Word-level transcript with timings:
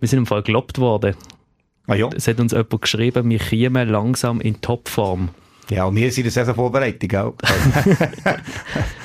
Wir 0.00 0.08
sind 0.08 0.18
im 0.20 0.26
Fall 0.26 0.42
gelobt 0.42 0.78
worden. 0.78 1.14
Ah 1.86 1.94
ja? 1.94 2.08
Es 2.14 2.26
hat 2.26 2.40
uns 2.40 2.52
jemand 2.52 2.82
geschrieben, 2.82 3.28
wir 3.28 3.38
kämen 3.38 3.88
langsam 3.88 4.40
in 4.40 4.60
Topform. 4.60 5.28
Ja, 5.68 5.84
und 5.84 5.94
wir 5.94 6.10
sind 6.10 6.18
in 6.18 6.24
der 6.24 6.32
Saisonvorbereitung 6.32 7.14
auch. 7.16 7.34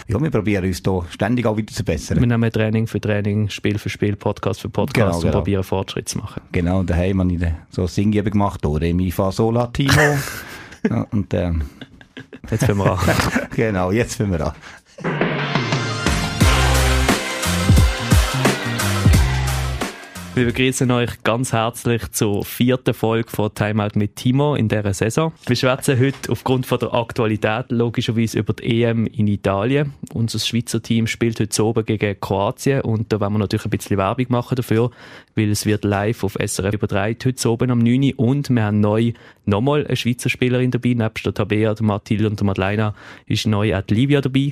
ja, 0.08 0.20
wir 0.20 0.32
probieren 0.32 0.66
uns 0.66 0.82
hier 0.84 1.06
ständig 1.12 1.46
auch 1.46 1.56
wieder 1.58 1.72
zu 1.72 1.84
bessern. 1.84 2.20
Wir 2.20 2.26
nehmen 2.26 2.52
Training 2.52 2.88
für 2.88 3.00
Training, 3.00 3.50
Spiel 3.50 3.78
für 3.78 3.90
Spiel, 3.90 4.16
Podcast 4.16 4.62
für 4.62 4.70
Podcast 4.70 4.96
Genau, 4.96 5.16
und 5.16 5.22
genau. 5.22 5.34
probieren 5.34 5.64
Fortschritt 5.64 6.10
zu 6.10 6.18
machen. 6.18 6.42
Genau, 6.52 6.80
und 6.80 6.90
daheim 6.90 7.20
habe 7.20 7.34
ich 7.34 7.42
so 7.70 7.84
ein 7.84 7.88
Singübung 7.88 8.32
gemacht, 8.32 8.62
Re, 8.66 8.94
Mi, 8.96 9.12
Fa, 9.12 9.32
Sol, 9.32 9.54
La, 9.54 9.68
Timo. 9.68 9.92
ja, 10.90 11.06
und 11.12 11.32
ähm, 11.36 11.64
Jetzt 12.50 12.66
fangen 12.66 12.80
wir 12.80 12.92
an. 12.92 13.00
genau, 13.56 13.92
jetzt 13.92 14.16
fangen 14.16 14.32
wir 14.32 14.48
an. 14.48 14.54
Wir 20.36 20.44
begrüßen 20.44 20.92
euch 20.92 21.24
ganz 21.24 21.54
herzlich 21.54 22.12
zur 22.12 22.44
vierten 22.44 22.94
Folge 22.94 23.30
von 23.30 23.56
Timeout 23.56 23.92
mit 23.98 24.18
Timo 24.18 24.56
in 24.56 24.68
dieser 24.68 24.94
Saison. 24.94 25.32
Wir 25.48 25.56
schwätzen 25.56 25.98
heute 25.98 26.30
aufgrund 26.30 26.66
von 26.66 26.78
der 26.78 26.94
Aktualität 26.94 27.68
logischerweise 27.70 28.40
über 28.40 28.52
die 28.52 28.84
EM 28.84 29.06
in 29.06 29.28
Italien. 29.28 29.94
Unser 30.14 30.40
Schweizer 30.40 30.84
Team 30.84 31.08
spielt 31.08 31.40
heute 31.40 31.64
oben 31.64 31.86
gegen 31.86 32.20
Kroatien 32.20 32.82
und 32.82 33.14
da 33.14 33.22
wollen 33.22 33.32
wir 33.32 33.40
natürlich 33.40 33.64
ein 33.64 33.70
bisschen 33.70 33.98
Werbung 33.98 34.26
machen 34.28 34.58
dafür, 34.58 34.92
weil 35.36 35.50
es 35.52 35.66
wird 35.66 35.86
live 35.86 36.26
auf 36.26 36.34
SRF 36.34 36.74
übertragen 36.74 37.16
heute 37.24 37.50
oben 37.50 37.72
am 37.72 37.80
9. 37.80 38.04
Uhr. 38.04 38.20
und 38.20 38.50
wir 38.50 38.64
haben 38.64 38.82
neu 38.82 39.14
nochmal 39.46 39.88
eine 39.88 39.96
Schweizer 39.96 40.28
Spielerin 40.28 40.70
dabei, 40.70 40.96
nebst 40.96 41.26
der 41.26 41.34
Tabea, 41.34 41.76
der 41.76 41.86
Mathilde 41.86 42.28
und 42.28 42.42
der 42.42 42.46
Madeleine 42.46 42.94
ist 43.26 43.48
neu 43.48 43.74
auch 43.74 43.84
die 43.84 43.94
Livia 43.94 44.20
dabei. 44.20 44.52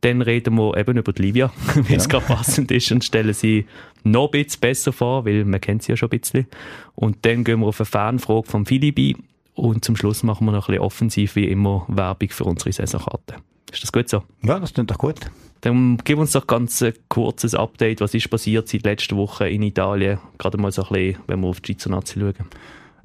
Dann 0.00 0.22
reden 0.22 0.54
wir 0.54 0.76
eben 0.76 0.96
über 0.96 1.12
die 1.12 1.22
Livia, 1.22 1.52
wie 1.74 1.94
es 1.94 2.08
gerade 2.08 2.26
passend 2.26 2.70
ist, 2.70 2.92
und 2.92 3.04
stellen 3.04 3.34
sie 3.34 3.66
noch 4.04 4.26
ein 4.26 4.44
bisschen 4.44 4.60
besser 4.60 4.92
vor, 4.92 5.24
weil 5.24 5.44
man 5.44 5.60
kennt 5.60 5.82
sie 5.82 5.92
ja 5.92 5.96
schon 5.96 6.10
ein 6.10 6.20
bisschen. 6.20 6.46
Und 6.94 7.18
dann 7.22 7.44
gehen 7.44 7.60
wir 7.60 7.66
auf 7.66 7.80
eine 7.80 7.86
Fanfrage 7.86 8.48
von 8.48 8.66
Philipp 8.66 8.98
ein. 8.98 9.24
Und 9.54 9.84
zum 9.84 9.96
Schluss 9.96 10.22
machen 10.22 10.46
wir 10.46 10.52
noch 10.52 10.68
ein 10.68 10.72
bisschen 10.72 10.84
offensiv, 10.84 11.34
wie 11.34 11.48
immer, 11.48 11.84
Werbung 11.88 12.28
für 12.30 12.44
unsere 12.44 12.72
Saisonkarte. 12.72 13.36
Ist 13.72 13.82
das 13.82 13.92
gut 13.92 14.08
so? 14.08 14.22
Ja, 14.42 14.60
das 14.60 14.72
klingt 14.72 14.90
doch 14.90 14.98
gut. 14.98 15.16
Dann 15.62 15.98
gib 16.04 16.18
uns 16.18 16.32
doch 16.32 16.46
ganz 16.46 16.80
ein 16.82 16.94
kurzes 17.08 17.54
Update. 17.54 18.00
Was 18.00 18.14
ist 18.14 18.30
passiert 18.30 18.68
seit 18.68 18.84
letzter 18.84 19.16
Woche 19.16 19.48
in 19.48 19.62
Italien? 19.62 20.18
Gerade 20.38 20.58
mal 20.58 20.70
so 20.70 20.82
ein 20.84 20.88
bisschen, 20.92 21.22
wenn 21.26 21.40
wir 21.40 21.48
auf 21.48 21.60
die 21.60 21.72
Schweizer 21.72 21.90
Nazi 21.90 22.20
schauen. 22.20 22.34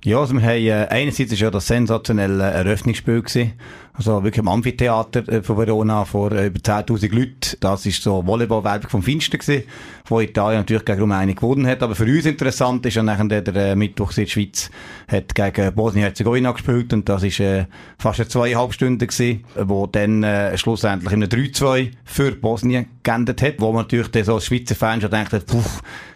Ja, 0.05 0.19
also 0.19 0.33
wir 0.33 0.41
haben, 0.41 0.65
äh, 0.65 0.87
einerseits 0.89 1.31
ist 1.31 1.39
ja 1.39 1.49
das 1.49 1.65
sensationelle 1.65 2.43
Eröffnungsspiel 2.43 3.21
gewesen. 3.21 3.53
Also 3.93 4.21
wirklich 4.21 4.39
im 4.39 4.49
Amphitheater 4.49 5.25
äh, 5.29 5.41
von 5.41 5.57
Verona 5.57 6.03
vor 6.03 6.33
äh, 6.33 6.47
über 6.47 6.59
10.000 6.59 7.15
Leuten. 7.15 7.57
Das 7.61 7.85
ist 7.85 8.03
so 8.03 8.25
Volleyball-Werbung 8.25 8.89
vom 8.89 9.01
Finster 9.01 9.37
gewesen, 9.37 9.63
wo 10.05 10.19
Italien 10.19 10.59
natürlich 10.59 10.83
gegen 10.83 10.99
Rumänien 10.99 11.37
gewonnen 11.37 11.65
hat. 11.67 11.81
Aber 11.83 11.95
für 11.95 12.03
uns 12.03 12.25
interessant 12.25 12.85
ist 12.85 12.95
ja 12.95 13.03
nachher 13.03 13.23
der, 13.25 13.43
der 13.43 13.55
äh, 13.55 13.75
Mittwoch 13.77 14.09
in 14.17 14.25
der 14.25 14.29
Schweiz 14.29 14.69
hat 15.07 15.33
gegen 15.33 15.73
Bosnien-Herzegowina 15.73 16.51
gespielt 16.51 16.91
und 16.91 17.07
das 17.07 17.23
ist 17.23 17.39
äh, 17.39 17.67
fast 17.97 18.19
eine 18.19 18.27
zweieinhalb 18.27 18.73
Stunden 18.73 19.07
gewesen, 19.07 19.45
wo 19.55 19.87
dann 19.87 20.23
äh, 20.23 20.57
schlussendlich 20.57 21.13
in 21.13 21.23
einem 21.23 21.29
3-2 21.29 21.91
für 22.03 22.31
Bosnien 22.33 22.87
geendet 23.03 23.41
hat, 23.41 23.55
wo 23.59 23.71
man 23.71 23.83
natürlich 23.83 24.09
dann 24.11 24.23
so 24.23 24.35
als 24.35 24.45
Schweizer 24.45 24.75
Fan 24.75 25.01
schon 25.01 25.11
denkt, 25.11 25.31
puh, 25.47 25.61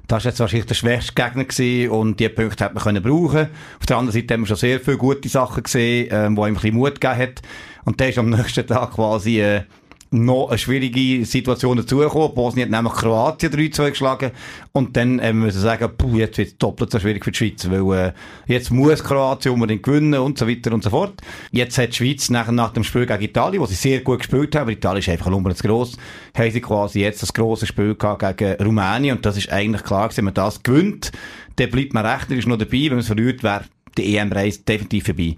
das 0.08 0.24
war 0.24 0.32
jetzt 0.32 0.40
wahrscheinlich 0.40 0.68
der 0.68 0.76
schwächste 0.76 1.14
Gegner 1.14 1.44
gewesen 1.44 1.92
und 1.92 2.20
die 2.20 2.30
Punkte 2.30 2.64
hat 2.64 2.74
man 2.74 2.84
können 2.84 3.04
brauchen. 3.04 3.48
Auf 3.80 3.86
der 3.88 3.98
anderen 3.98 4.20
Seite 4.20 4.34
haben 4.34 4.42
wir 4.42 4.48
schon 4.48 4.58
sehr 4.58 4.80
viele 4.80 4.98
gute 4.98 5.28
Sachen 5.28 5.64
gesehen, 5.64 6.08
ähm, 6.12 6.38
wo 6.38 6.44
einem 6.44 6.56
ein 6.56 6.62
bisschen 6.62 6.76
Mut 6.76 7.02
gegeben 7.02 7.20
hat. 7.20 7.42
Und 7.86 8.00
dann 8.00 8.10
ist 8.10 8.18
am 8.18 8.30
nächsten 8.32 8.66
Tag 8.66 8.94
quasi, 8.94 9.42
äh, 9.42 9.64
noch 10.12 10.50
eine 10.50 10.58
schwierige 10.58 11.26
Situation 11.26 11.78
dazugekommen. 11.78 12.34
Bosnien 12.34 12.66
hat 12.66 12.84
nämlich 12.84 12.94
Kroatien 12.94 13.52
3-2 13.52 13.90
geschlagen. 13.90 14.32
Und 14.72 14.96
dann 14.96 15.20
ähm, 15.20 15.40
müssen 15.40 15.58
wir 15.58 15.62
sagen, 15.62 15.90
puh, 15.98 16.18
jetzt 16.18 16.38
wird 16.38 16.48
es 16.50 16.58
doppelt 16.58 16.92
so 16.92 17.00
schwierig 17.00 17.24
für 17.24 17.32
die 17.32 17.38
Schweiz, 17.38 17.70
weil 17.70 17.98
äh, 17.98 18.14
jetzt 18.48 18.72
muss 18.72 19.04
Kroatien 19.04 19.54
unbedingt 19.54 19.84
gewinnen 19.84 20.20
und 20.20 20.38
so 20.38 20.48
weiter 20.48 20.74
und 20.74 20.84
so 20.84 20.90
fort. 20.90 21.20
Jetzt 21.52 21.78
hat 21.78 21.90
die 21.90 21.96
Schweiz 21.96 22.30
nach, 22.30 22.50
nach 22.52 22.74
dem 22.74 22.84
Spiel 22.84 23.06
gegen 23.06 23.24
Italien, 23.24 23.62
wo 23.62 23.66
sie 23.66 23.76
sehr 23.76 24.02
gut 24.02 24.20
gespielt 24.20 24.56
haben, 24.56 24.64
aber 24.64 24.72
Italien 24.72 25.00
ist 25.00 25.10
einfach 25.10 25.32
unbedingt 25.32 25.62
gross, 25.62 25.98
haben 26.38 26.52
sie 26.52 26.62
quasi 26.62 27.02
jetzt 27.02 27.22
das 27.22 27.34
grosse 27.34 27.66
Spiel 27.66 27.96
gehabt 27.96 28.38
gegen 28.38 28.62
Rumänien. 28.64 29.18
Und 29.18 29.26
das 29.26 29.38
ist 29.38 29.52
eigentlich 29.52 29.84
klar, 29.84 30.10
wenn 30.16 30.26
man 30.26 30.34
das 30.34 30.64
gewinnt, 30.64 31.12
dann 31.58 31.70
bleibt 31.70 31.94
man 31.94 32.06
rechnerisch 32.06 32.48
noch 32.48 32.58
dabei. 32.58 32.84
Wenn 32.84 32.90
man 32.90 33.00
es 33.00 33.08
verliert, 33.08 33.44
wäre 33.44 33.66
die 33.98 34.16
EM-Reise 34.16 34.62
definitiv 34.62 35.06
vorbei. 35.06 35.36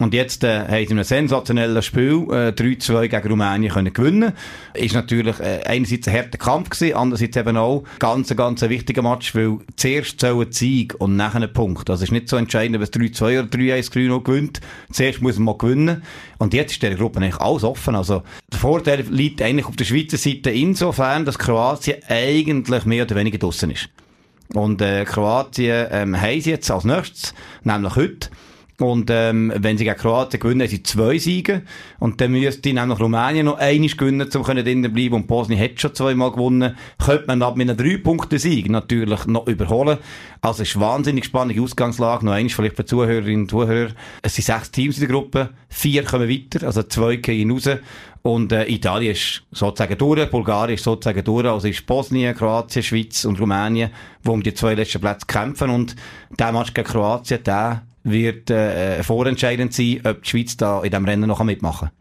Und 0.00 0.14
jetzt 0.14 0.44
äh, 0.44 0.60
haben 0.60 0.76
sie 0.76 0.82
in 0.84 0.90
einem 0.92 1.04
sensationellen 1.04 1.82
Spiel 1.82 2.26
äh, 2.30 2.52
3-2 2.52 3.08
gegen 3.08 3.28
Rumänien 3.28 3.70
können 3.70 3.92
gewinnen. 3.92 4.32
Ist 4.72 4.94
natürlich 4.94 5.38
äh, 5.40 5.60
einerseits 5.66 6.08
ein 6.08 6.14
harter 6.14 6.38
Kampf 6.38 6.70
gewesen, 6.70 6.96
andererseits 6.96 7.36
eben 7.36 7.58
auch 7.58 7.84
ganz, 7.98 8.34
ganz 8.34 8.62
ein 8.62 8.70
wichtiger 8.70 9.02
Match, 9.02 9.34
weil 9.34 9.58
zuerst 9.76 10.24
ein 10.24 10.52
Sieg 10.52 10.94
und 10.98 11.16
nachher 11.16 11.42
ein 11.42 11.52
Punkt. 11.52 11.90
Also 11.90 12.02
es 12.02 12.08
ist 12.08 12.12
nicht 12.12 12.30
so 12.30 12.38
entscheidend, 12.38 12.76
ob 12.76 12.82
es 12.82 12.92
3-2 12.94 13.40
oder 13.40 13.48
3-1 13.48 14.08
noch 14.08 14.24
gewinnt. 14.24 14.62
Zuerst 14.90 15.20
muss 15.20 15.36
man 15.36 15.44
mal 15.44 15.58
gewinnen. 15.58 16.02
Und 16.38 16.54
jetzt 16.54 16.72
ist 16.72 16.82
der 16.82 16.94
Gruppe 16.94 17.18
eigentlich 17.18 17.36
alles 17.36 17.62
offen. 17.62 17.94
Also 17.94 18.22
der 18.50 18.58
Vorteil 18.58 19.04
liegt 19.10 19.42
eigentlich 19.42 19.66
auf 19.66 19.76
der 19.76 19.84
Schweizer 19.84 20.16
Seite 20.16 20.48
insofern, 20.50 21.26
dass 21.26 21.38
Kroatien 21.38 21.98
eigentlich 22.08 22.86
mehr 22.86 23.04
oder 23.04 23.16
weniger 23.16 23.36
draussen 23.36 23.70
ist. 23.70 23.90
Und 24.54 24.80
äh, 24.80 25.04
Kroatien 25.04 25.88
ähm, 25.90 26.18
haben 26.18 26.40
sie 26.40 26.50
jetzt 26.50 26.70
als 26.70 26.84
nächstes, 26.84 27.34
nämlich 27.64 27.96
heute. 27.96 28.30
Und 28.80 29.10
ähm, 29.10 29.52
wenn 29.56 29.76
sie 29.76 29.84
gegen 29.84 29.96
Kroatien 29.96 30.40
gewinnen, 30.40 30.62
haben 30.62 30.68
sie 30.68 30.82
zwei 30.82 31.18
Siege. 31.18 31.62
Und 31.98 32.20
dann 32.20 32.32
müsste 32.32 32.62
die 32.62 32.72
nämlich 32.72 32.98
Rumänien 32.98 33.46
noch 33.46 33.58
einiges 33.58 33.96
gewinnen, 33.96 34.22
um 34.22 34.42
drinnen 34.42 34.84
zu 34.84 34.90
bleiben. 34.90 35.14
Und 35.14 35.26
Bosnien 35.26 35.60
hat 35.60 35.80
schon 35.80 35.94
zweimal 35.94 36.32
gewonnen. 36.32 36.76
Könnte 36.98 37.26
man 37.26 37.42
ab 37.42 37.56
mit 37.56 37.68
einem 37.68 37.76
Drei-Punkte-Sieg 37.76 38.70
natürlich 38.70 39.26
noch 39.26 39.46
überholen. 39.46 39.98
Also 40.40 40.62
es 40.62 40.70
ist 40.70 40.80
wahnsinnig 40.80 41.26
spannende 41.26 41.62
Ausgangslage. 41.62 42.24
Noch 42.24 42.32
eines 42.32 42.54
vielleicht 42.54 42.76
für 42.76 42.84
Zuhörerinnen 42.84 43.42
und 43.42 43.50
Zuhörer. 43.50 43.90
Es 44.22 44.34
sind 44.34 44.46
sechs 44.46 44.70
Teams 44.70 44.96
in 44.96 45.06
der 45.06 45.10
Gruppe. 45.10 45.50
Vier 45.68 46.02
kommen 46.04 46.28
weiter, 46.28 46.66
also 46.66 46.82
zwei 46.82 47.16
gehen 47.16 47.50
raus. 47.50 47.68
Und 48.22 48.52
äh, 48.52 48.66
Italien 48.66 49.12
ist 49.12 49.42
sozusagen 49.50 49.96
durch, 49.96 50.30
Bulgarien 50.30 50.74
ist 50.74 50.84
sozusagen 50.84 51.24
durch, 51.24 51.46
also 51.46 51.68
ist 51.68 51.86
Bosnien, 51.86 52.34
Kroatien, 52.34 52.82
Schweiz 52.82 53.24
und 53.24 53.40
Rumänien, 53.40 53.90
wo 54.22 54.32
um 54.32 54.42
die 54.42 54.52
zwei 54.52 54.74
letzten 54.74 55.00
Plätze 55.00 55.26
kämpfen. 55.26 55.70
Und 55.70 55.96
der 56.38 56.52
Match 56.52 56.74
gegen 56.74 56.86
Kroatien, 56.86 57.42
der 57.42 57.82
wird 58.04 58.50
äh, 58.50 59.02
vorentscheidend 59.02 59.72
sein, 59.74 60.00
ob 60.04 60.22
die 60.22 60.28
Schweiz 60.28 60.56
da 60.56 60.82
in 60.82 60.90
diesem 60.90 61.04
Rennen 61.04 61.28
noch 61.28 61.42
mitmachen 61.44 61.88
kann. 61.88 61.96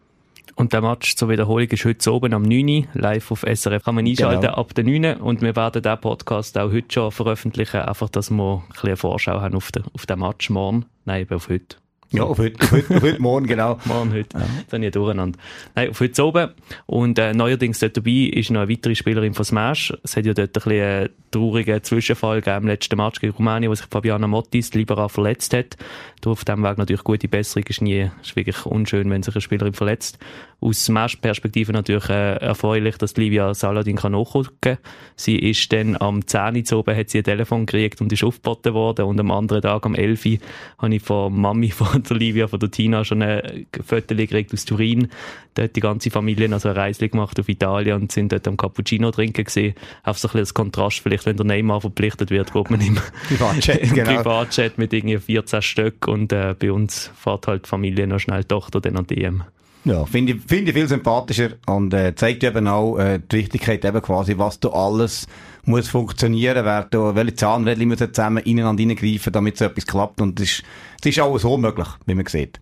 Und 0.56 0.74
der 0.74 0.82
Match 0.82 1.16
zur 1.16 1.30
Wiederholung 1.30 1.70
ist 1.70 1.86
heute 1.86 2.12
oben 2.14 2.34
am 2.34 2.42
9. 2.42 2.68
Uhr, 2.68 2.84
live 2.94 3.32
auf 3.32 3.44
SRF. 3.44 3.84
Kann 3.84 3.96
man 3.96 4.06
einschalten 4.06 4.42
Genau. 4.42 4.56
ab 4.56 4.74
der 4.76 4.84
9. 4.84 5.06
Uhr. 5.06 5.22
Und 5.22 5.42
wir 5.42 5.56
werden 5.56 5.82
diesen 5.82 6.02
Podcast 6.02 6.58
auch 6.58 6.72
heute 6.72 6.94
schon 6.94 7.12
veröffentlichen, 7.12 7.80
einfach, 7.80 8.10
dass 8.10 8.30
wir 8.30 8.56
ein 8.64 8.68
bisschen 8.74 8.90
eine 8.90 8.98
Vorschau 8.98 9.40
haben 9.40 9.56
auf 9.56 9.72
den, 9.72 9.84
auf 9.94 10.06
den 10.06 10.20
Match 10.20 10.50
morgen. 10.50 10.86
Nein, 11.06 11.22
eben 11.22 11.36
auf 11.36 11.48
heute. 11.48 11.78
Ja, 12.12 12.24
auf 12.24 12.40
heute, 12.40 12.60
auf 12.64 12.72
heute, 12.72 12.96
auf 12.96 13.04
heute 13.04 13.22
morgen, 13.22 13.46
genau. 13.46 13.78
Morgen 13.86 14.12
heute. 14.12 14.36
Dann 14.72 14.82
ja 14.82 14.90
durcheinander. 14.90 15.38
Nein, 15.76 15.92
auf 15.92 16.00
heute 16.00 16.26
oben. 16.26 16.50
Und 16.88 17.20
äh, 17.20 17.34
neuerdings 17.36 17.78
dort 17.80 17.98
dabei 17.98 18.32
ist 18.34 18.50
noch 18.50 18.62
eine 18.62 18.72
weitere 18.72 18.96
Spielerin 18.96 19.36
von 19.36 19.46
Smash. 19.46 19.94
Es 20.02 20.18
hat 20.18 20.26
ja 20.26 20.34
dort 20.34 20.50
ein 20.50 20.54
bisschen 20.54 20.82
einen 20.82 21.10
traurigen 21.30 21.84
Zwischenfall 21.84 22.42
gegeben 22.42 22.64
im 22.64 22.68
letzten 22.68 22.98
Match 22.98 23.20
gegen 23.20 23.34
Rumänien, 23.34 23.70
wo 23.70 23.76
sich 23.76 23.86
Fabiana 23.86 24.26
Mottis 24.26 24.74
Libera 24.74 25.08
verletzt 25.08 25.54
hat. 25.54 25.78
Da 26.22 26.32
auf 26.32 26.44
dem 26.44 26.64
Weg 26.64 26.80
natürlich 26.80 27.04
gute 27.04 27.28
Besserung 27.28 27.66
ist 27.68 27.82
nie, 27.82 28.10
ist 28.22 28.36
wirklich 28.36 28.66
unschön, 28.66 29.10
wenn 29.12 29.22
sich 29.22 29.36
eine 29.36 29.42
Spielerin 29.42 29.74
verletzt. 29.74 30.18
Aus 30.62 30.84
Smash-Perspektive 30.84 31.72
natürlich 31.72 32.10
äh, 32.10 32.36
erfreulich, 32.38 32.98
dass 32.98 33.16
Livia 33.16 33.54
Saladin 33.54 33.96
kann 33.96 34.12
nachrücken. 34.12 34.78
Sie 35.16 35.38
ist 35.38 35.72
dann 35.72 35.96
am 36.02 36.26
10 36.26 36.66
Uhr 36.72 36.80
oben, 36.80 36.98
hat 36.98 37.10
sie 37.10 37.20
ein 37.20 37.24
Telefon 37.24 37.66
gekriegt 37.66 38.02
und 38.02 38.12
ist 38.12 38.24
aufgeboten 38.24 38.74
worden. 38.74 39.06
Und 39.06 39.20
am 39.20 39.32
anderen 39.32 39.62
Tag, 39.62 39.86
am 39.86 39.96
11 39.96 40.26
Uhr, 40.26 40.38
habe 40.80 40.96
ich 40.96 41.02
von 41.02 41.34
Mami, 41.40 41.72
von 41.72 41.99
der 42.04 42.18
Livia, 42.18 42.48
von 42.48 42.60
der 42.60 42.72
Tina 42.72 43.04
schon 43.04 43.22
ein 43.22 43.66
Foto 43.86 44.16
gekriegt 44.16 44.54
aus 44.54 44.66
Turin. 44.66 45.10
Dort 45.56 45.76
die 45.76 45.80
ganze 45.80 46.12
Familie 46.12 46.52
also 46.54 46.70
eine 46.70 46.78
Reise 46.78 47.10
gemacht 47.10 47.40
auf 47.40 47.50
Italien 47.50 48.02
und 48.02 48.12
sind 48.12 48.32
dort 48.32 48.48
am 48.48 48.58
Cappuccino 48.58 49.12
trinken 49.12 49.44
gesehen. 49.44 49.76
Auf 50.04 50.20
so 50.20 50.28
ein 50.28 50.32
bisschen 50.32 50.42
das 50.42 50.54
Kontrast, 50.54 51.00
vielleicht 51.00 51.26
wenn 51.26 51.38
der 51.38 51.46
Neymar 51.46 51.82
verpflichtet 51.82 52.30
wird, 52.30 52.54
geht 52.54 52.70
man 52.70 52.82
im 52.82 52.96
Privatchat, 53.28 53.78
im 53.78 53.94
genau. 53.94 54.16
Privatchat 54.16 54.78
mit 54.78 54.94
irgendwie 54.94 55.18
14 55.18 55.62
Stück 55.62 56.08
und 56.08 56.32
äh, 56.32 56.56
bei 56.58 56.72
uns 56.72 57.12
fährt 57.16 57.48
halt 57.48 57.66
die 57.66 57.70
Familie 57.70 58.08
noch 58.08 58.20
schnell 58.20 58.42
die 58.42 58.48
Tochter 58.48 58.82
dann 58.82 58.98
an 58.98 59.08
die 59.08 59.24
EM. 59.24 59.44
Ja, 59.86 60.06
finde 60.06 60.34
ich, 60.34 60.42
finde 60.46 60.72
ich 60.72 60.78
viel 60.78 60.88
sympathischer 60.88 61.52
und 61.66 61.94
äh, 61.94 62.14
zeigt 62.14 62.44
eben 62.44 62.68
auch 62.68 62.98
äh, 62.98 63.20
die 63.20 63.38
Wichtigkeit 63.38 63.84
eben 63.86 64.02
quasi, 64.02 64.38
was 64.38 64.60
da 64.60 64.70
alles 64.70 65.26
muss 65.64 65.88
funktionieren, 65.88 66.66
wer 66.66 66.84
da, 66.84 67.16
welche 67.16 67.36
Zahnrädchen 67.36 67.88
müssen 67.88 68.14
zusammen 68.14 68.44
ineinander 68.44 68.84
reingreifen, 68.84 69.32
damit 69.32 69.58
so 69.58 69.66
etwas 69.66 69.86
klappt 69.86 70.20
und 70.22 70.40
es 70.40 70.52
ist, 70.52 70.64
es 71.00 71.06
ist 71.06 71.20
auch 71.22 71.38
so 71.38 71.58
möglich, 71.58 71.88
wie 72.06 72.16
man 72.16 72.26
sieht. 72.26 72.60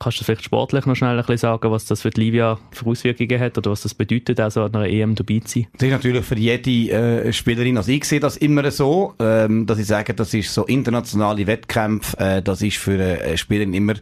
Kannst 0.00 0.20
du 0.20 0.24
vielleicht 0.24 0.44
sportlich 0.44 0.86
noch 0.86 0.94
schnell 0.94 1.16
ein 1.16 1.16
bisschen 1.16 1.38
sagen, 1.38 1.72
was 1.72 1.86
das 1.86 2.02
für 2.02 2.10
die 2.10 2.20
Livia 2.20 2.56
für 2.70 2.86
Auswirkungen 2.86 3.40
hat 3.40 3.58
oder 3.58 3.72
was 3.72 3.82
das 3.82 3.94
bedeutet, 3.94 4.38
also 4.38 4.62
an 4.62 4.74
einer 4.76 4.86
EM 4.86 5.16
dabei 5.16 5.40
zu 5.40 5.60
sein? 5.60 5.66
Das 5.72 5.88
ist 5.88 5.90
natürlich 5.90 6.24
für 6.24 6.38
jede 6.38 6.70
äh, 6.70 7.32
Spielerin, 7.32 7.76
also 7.76 7.90
ich 7.90 8.04
sehe 8.04 8.20
das 8.20 8.36
immer 8.36 8.70
so, 8.70 9.14
ähm, 9.18 9.66
dass 9.66 9.78
ich 9.78 9.86
sage, 9.86 10.14
das 10.14 10.34
ist 10.34 10.54
so 10.54 10.66
internationale 10.66 11.46
Wettkämpfe, 11.48 12.16
äh, 12.18 12.42
das 12.42 12.62
ist 12.62 12.76
für 12.76 12.92
eine 12.92 13.20
äh, 13.22 13.36
Spielerin 13.36 13.74
immer 13.74 13.94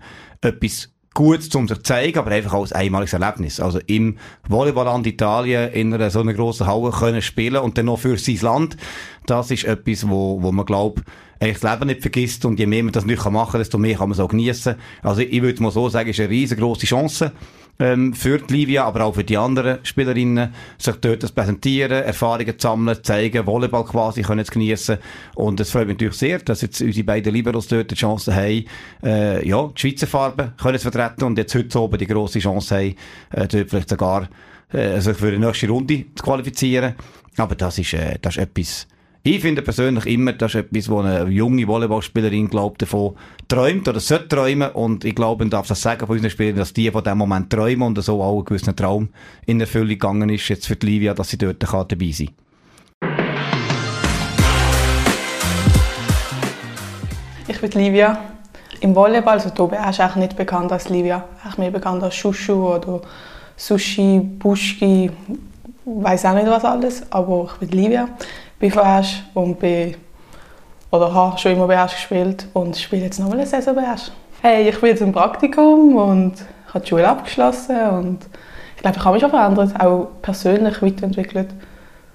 etwas 0.42 0.90
Gutes 1.16 1.48
zum 1.48 1.66
sich 1.66 1.82
zeigen, 1.82 2.18
aber 2.18 2.30
einfach 2.30 2.52
ein 2.52 2.72
einmaliges 2.72 3.14
Erlebnis. 3.14 3.58
Also 3.58 3.80
im 3.86 4.18
Volleyballland 4.48 5.06
Italien 5.06 5.72
in 5.72 5.92
einer 5.92 6.10
so 6.10 6.20
einer 6.20 6.34
grossen 6.34 6.66
Halle 6.66 6.90
können 6.90 7.22
spielen 7.22 7.56
und 7.56 7.78
dann 7.78 7.86
noch 7.86 7.98
für 7.98 8.18
sein 8.18 8.38
Land, 8.42 8.76
das 9.24 9.50
ist 9.50 9.64
etwas, 9.64 10.08
wo, 10.08 10.42
wo 10.42 10.52
man 10.52 10.66
glaubt, 10.66 11.02
eigentlich 11.40 11.58
das 11.58 11.72
Leben 11.72 11.86
nicht 11.86 12.02
vergisst 12.02 12.44
und 12.44 12.58
je 12.58 12.66
mehr 12.66 12.84
man 12.84 12.92
das 12.92 13.06
nicht 13.06 13.24
machen 13.24 13.52
kann, 13.52 13.60
desto 13.60 13.78
mehr 13.78 13.96
kann 13.96 14.10
man 14.10 14.12
es 14.12 14.20
auch 14.20 14.28
geniessen. 14.28 14.76
Also 15.02 15.22
ich, 15.22 15.32
ich 15.32 15.42
würde 15.42 15.62
mal 15.62 15.72
so 15.72 15.88
sagen, 15.88 16.10
es 16.10 16.18
ist 16.18 16.20
eine 16.20 16.30
riesengroße 16.30 16.86
Chance 16.86 17.32
ähm, 17.78 18.14
für 18.14 18.38
die 18.38 18.54
Livia, 18.54 18.84
aber 18.84 19.04
auch 19.04 19.14
für 19.14 19.24
die 19.24 19.36
anderen 19.36 19.84
Spielerinnen, 19.84 20.54
sich 20.78 20.96
dort 20.96 21.22
zu 21.22 21.32
präsentieren, 21.32 22.02
Erfahrungen 22.04 22.54
sammeln, 22.58 22.98
zeigen, 23.02 23.46
Volleyball 23.46 23.84
quasi 23.84 24.22
können 24.22 24.44
zu 24.44 24.52
geniessen. 24.52 24.98
Und 25.34 25.60
es 25.60 25.70
freut 25.70 25.86
mich 25.86 25.96
natürlich 25.96 26.18
sehr, 26.18 26.38
dass 26.38 26.62
jetzt 26.62 26.80
unsere 26.80 27.04
beiden 27.04 27.32
Liberos 27.32 27.68
dort 27.68 27.90
die 27.90 27.94
Chance 27.94 28.34
haben, 28.34 28.64
äh, 29.02 29.46
ja, 29.46 29.68
die 29.68 29.80
Schweizer 29.80 30.06
Farben 30.06 30.52
können 30.56 30.78
zu 30.78 30.90
vertreten 30.90 31.24
und 31.24 31.38
jetzt 31.38 31.54
heute 31.54 31.80
oben 31.80 31.98
die 31.98 32.06
grosse 32.06 32.38
Chance 32.38 32.76
haben, 32.76 32.94
äh, 33.32 33.48
dort 33.48 33.70
vielleicht 33.70 33.90
sogar 33.90 34.28
äh, 34.72 35.00
sich 35.00 35.16
für 35.16 35.30
die 35.30 35.38
nächste 35.38 35.68
Runde 35.68 36.06
zu 36.14 36.24
qualifizieren. 36.24 36.94
Aber 37.36 37.54
das 37.54 37.78
ist, 37.78 37.92
äh, 37.94 38.18
das 38.20 38.36
ist 38.36 38.42
etwas, 38.42 38.86
ich 39.28 39.40
finde 39.40 39.60
persönlich 39.60 40.06
immer, 40.06 40.32
das 40.34 40.54
ist 40.54 40.60
etwas, 40.60 40.88
wo 40.88 41.00
eine 41.00 41.28
junge 41.28 41.66
Volleyballspielerin, 41.66 42.48
glaubt, 42.48 42.80
davon 42.80 43.16
träumt 43.48 43.88
oder 43.88 43.98
sollte 43.98 44.28
träumen. 44.28 44.70
Und 44.70 45.04
ich 45.04 45.16
glaube, 45.16 45.42
man 45.42 45.50
darf 45.50 45.66
das 45.66 45.82
sagen 45.82 46.06
von 46.06 46.14
unseren 46.14 46.30
Spielern, 46.30 46.54
dass 46.54 46.72
die 46.72 46.88
von 46.92 47.02
dem 47.02 47.18
Moment 47.18 47.50
träumen 47.50 47.82
und 47.82 48.00
so 48.00 48.22
auch 48.22 48.38
ein 48.38 48.44
gewisser 48.44 48.76
Traum 48.76 49.08
in 49.44 49.60
Erfüllung 49.60 49.88
gegangen 49.88 50.28
ist, 50.28 50.48
jetzt 50.48 50.68
für 50.68 50.76
die 50.76 50.86
Livia, 50.86 51.12
dass 51.12 51.30
sie 51.30 51.38
dort 51.38 51.60
dabei 51.60 52.12
sein 52.12 52.28
kann. 53.00 53.16
Ich 57.48 57.60
bin 57.60 57.70
Livia. 57.72 58.18
Im 58.80 58.94
Volleyball, 58.94 59.34
also 59.34 59.50
du 59.50 59.66
bist 59.66 60.00
auch 60.00 60.14
nicht 60.14 60.36
bekannt 60.36 60.70
als 60.70 60.88
Livia. 60.88 61.24
Ich 61.50 61.58
mehr 61.58 61.72
bekannt 61.72 62.02
als 62.04 62.14
Shushu 62.14 62.74
oder 62.74 63.00
Sushi, 63.56 64.20
Buschki, 64.20 65.10
weiß 65.84 66.26
auch 66.26 66.34
nicht 66.34 66.46
was 66.46 66.64
alles, 66.64 67.10
aber 67.10 67.48
ich 67.52 67.68
bin 67.68 67.70
Livia 67.70 68.08
bin 68.58 68.70
BVS 68.70 69.22
und 69.34 69.58
bin 69.58 69.96
oder 70.90 71.12
habe 71.12 71.38
schon 71.38 71.52
immer 71.52 71.66
BS 71.66 71.92
gespielt 71.92 72.46
und 72.52 72.76
spiele 72.76 73.04
jetzt 73.04 73.18
noch 73.18 73.30
eine 73.32 73.46
Saison 73.46 73.74
BS. 73.74 74.12
Hey, 74.40 74.68
ich 74.68 74.80
bin 74.80 74.90
jetzt 74.90 75.02
im 75.02 75.12
Praktikum 75.12 75.96
und 75.96 76.34
habe 76.72 76.80
die 76.80 76.88
Schule 76.88 77.08
abgeschlossen 77.08 77.80
und 77.90 78.18
ich 78.76 78.82
glaube, 78.82 78.96
ich 78.98 79.04
habe 79.04 79.12
mich 79.14 79.22
schon 79.22 79.30
verändert, 79.30 79.80
auch 79.80 80.08
persönlich 80.22 80.82
weiterentwickelt. 80.82 81.48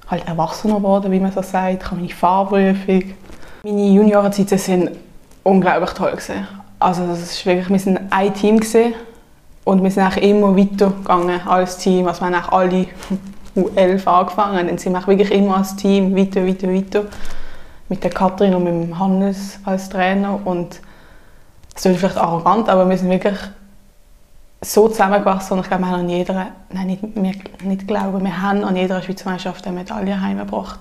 Halt 0.07 0.27
erwachsener 0.27 0.75
geworden, 0.75 1.11
wie 1.11 1.19
man 1.19 1.31
so 1.31 1.41
sagt. 1.41 1.83
Ich 1.83 1.85
habe 1.85 1.95
meine 1.97 2.09
Fahrprüfung. 2.09 3.03
Meine 3.63 3.87
Juniorenzeit 3.87 4.49
sind 4.59 4.91
unglaublich 5.43 5.91
toll 5.91 6.11
gewesen. 6.11 6.47
Also 6.79 7.07
das 7.07 7.21
ist 7.21 7.45
wirklich, 7.45 7.69
wir 7.69 7.79
sind 7.79 7.99
ein 8.09 8.33
Team 8.33 8.59
gewesen 8.59 8.93
und 9.63 9.83
wir 9.83 9.91
sind 9.91 10.17
immer 10.17 10.55
weitergegangen 10.55 11.47
als 11.47 11.77
Team. 11.77 12.07
Also 12.07 12.21
wir 12.21 12.37
haben 12.37 12.49
alle 12.49 12.87
U11 13.55 14.07
angefangen. 14.07 14.67
Dann 14.67 14.77
sind 14.77 14.93
wir 14.93 15.07
wirklich 15.07 15.31
immer 15.31 15.57
als 15.57 15.75
Team 15.75 16.15
weiter, 16.15 16.45
weiter, 16.45 16.73
weiter. 16.73 17.03
Mit 17.89 18.03
der 18.03 18.11
Katrin 18.11 18.55
und 18.55 18.63
mit 18.63 18.97
Hannes 18.97 19.59
als 19.65 19.89
Trainer. 19.89 20.39
Und 20.45 20.79
das 21.73 21.85
ist 21.85 21.99
vielleicht 21.99 22.17
arrogant, 22.17 22.69
aber 22.69 22.89
wir 22.89 22.97
sind 22.97 23.09
wirklich 23.09 23.37
so 24.61 24.87
zusammengewachsen. 24.87 25.53
Und 25.53 25.63
ich 25.63 25.67
glaube, 25.67 25.83
wir 25.83 25.89
haben 25.89 26.01
an 26.01 26.09
jeder, 26.09 26.47
nein, 26.71 26.87
nicht, 26.87 27.01
wir, 27.03 27.33
nicht 27.63 27.87
glauben, 27.87 28.23
wir 28.23 28.41
haben 28.41 28.63
an 28.63 28.75
jeder 28.75 29.01
Schweizer 29.01 29.29
Meisterschaft 29.29 29.65
eine 29.67 29.77
Medaille 29.77 30.21
heimgebracht. 30.21 30.79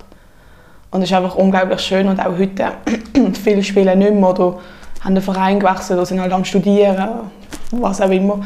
Und 0.91 1.03
es 1.03 1.11
ist 1.11 1.17
einfach 1.17 1.37
unglaublich 1.37 1.81
schön. 1.81 2.09
Und 2.09 2.21
auch 2.21 2.37
heute, 2.39 2.73
viele 3.43 3.63
spielen 3.63 3.99
nicht 3.99 4.15
mehr 4.15 4.31
oder 4.31 4.59
haben 5.03 5.15
den 5.15 5.25
Verein 5.25 5.59
gewechselt 5.59 5.99
oder 5.99 6.07
sind 6.07 6.21
halt 6.21 6.33
am 6.33 6.45
Studieren, 6.45 7.31
was 7.71 8.01
auch 8.01 8.11
immer. 8.11 8.41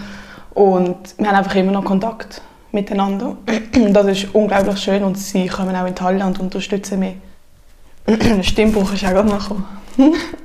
Und 0.54 1.18
wir 1.18 1.26
haben 1.26 1.36
einfach 1.36 1.54
immer 1.56 1.72
noch 1.72 1.84
Kontakt 1.84 2.40
miteinander. 2.74 3.36
Das 3.92 4.06
ist 4.06 4.34
unglaublich 4.34 4.78
schön 4.78 5.02
und 5.02 5.18
sie 5.18 5.46
kommen 5.46 5.74
auch 5.74 5.86
in 5.86 5.94
die 5.94 6.22
und 6.22 6.38
unterstützen 6.38 7.00
mich. 7.00 7.14
Der 8.06 8.42
Stimmbruch 8.42 8.92
ist 8.92 9.04
auch 9.04 9.10
gerade 9.10 9.28
noch 9.28 9.48
gekommen. 9.48 9.64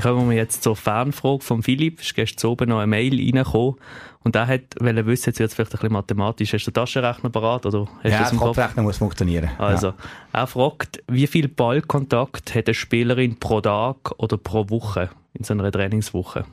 Vielleicht 0.00 0.16
kommen 0.16 0.30
wir 0.30 0.36
jetzt 0.36 0.62
zur 0.62 0.76
Fernfrage 0.76 1.42
von 1.42 1.62
Philipp. 1.62 2.00
Ist 2.00 2.14
gestern 2.14 2.50
oben 2.50 2.68
noch 2.68 2.78
eine 2.78 2.86
Mail 2.86 3.14
reingekommen. 3.14 3.76
Und 4.24 4.36
er 4.36 4.46
hat 4.46 4.62
wissen, 4.80 5.30
jetzt 5.30 5.38
wird 5.38 5.48
es 5.48 5.54
vielleicht 5.54 5.72
ein 5.72 5.78
bisschen 5.78 5.92
mathematisch. 5.92 6.52
Hast 6.52 6.66
du 6.66 6.70
den 6.70 6.74
Taschenrechner 6.74 7.30
parat? 7.30 7.66
Oder 7.66 7.86
hast 8.02 8.12
ja, 8.12 8.28
der 8.30 8.38
Kopfrechner 8.38 8.82
muss 8.82 8.98
funktionieren. 8.98 9.50
Also, 9.58 9.88
ja. 9.88 9.94
er 10.32 10.46
fragt, 10.46 11.02
wie 11.08 11.26
viel 11.26 11.48
Ballkontakt 11.48 12.54
hat 12.54 12.66
eine 12.66 12.74
Spielerin 12.74 13.38
pro 13.38 13.60
Tag 13.60 14.12
oder 14.18 14.36
pro 14.36 14.68
Woche 14.68 15.10
in 15.34 15.44
so 15.44 15.54
einer 15.54 15.70
Trainingswoche? 15.70 16.44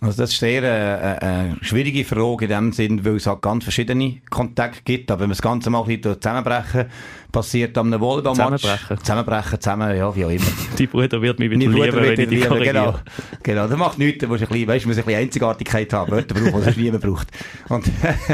Also 0.00 0.22
das 0.22 0.30
ist 0.30 0.38
sehr 0.38 0.62
äh, 0.62 1.24
eine 1.24 1.56
schwierige 1.60 2.04
Frage 2.04 2.44
in 2.44 2.50
dem 2.50 2.72
Sinn, 2.72 3.04
weil 3.04 3.16
es 3.16 3.26
halt 3.26 3.42
ganz 3.42 3.64
verschiedene 3.64 4.18
Kontakte 4.30 4.82
gibt. 4.84 5.10
Aber 5.10 5.22
wenn 5.22 5.30
wir 5.30 5.34
das 5.34 5.42
Ganze 5.42 5.70
mal 5.70 5.82
ein 5.82 6.02
zusammenbrechen, 6.02 6.86
passiert 7.32 7.76
am 7.76 7.88
einem 7.88 8.00
Volleyballmatch... 8.00 8.62
Zusammenbrechen? 8.62 8.98
Zusammenbrechen, 8.98 9.60
zusammen, 9.60 9.96
ja, 9.96 10.14
wie 10.14 10.24
auch 10.24 10.30
immer. 10.30 10.44
Die 10.78 10.86
Bruder 10.86 11.20
wird 11.20 11.40
mich 11.40 11.50
wieder 11.50 11.68
lieben, 11.68 11.96
wenn 11.96 12.20
ich 12.20 12.28
die 12.28 12.38
Genau, 12.38 12.94
genau. 13.42 13.66
Das 13.66 13.76
macht 13.76 13.98
nichts, 13.98 14.20
du 14.20 14.28
musst 14.28 14.42
ein 14.42 14.48
bisschen, 14.48 14.68
weißt, 14.68 14.84
du 14.84 14.88
musst 14.88 15.00
ein 15.00 15.04
bisschen 15.04 15.20
Einzigartigkeit 15.20 15.92
haben, 15.92 16.12
Wörter 16.12 16.34
brauchen, 16.34 16.62
die 16.62 16.70
es 16.70 16.76
niemand 16.76 17.02
braucht. 17.02 17.28
Und, 17.68 17.84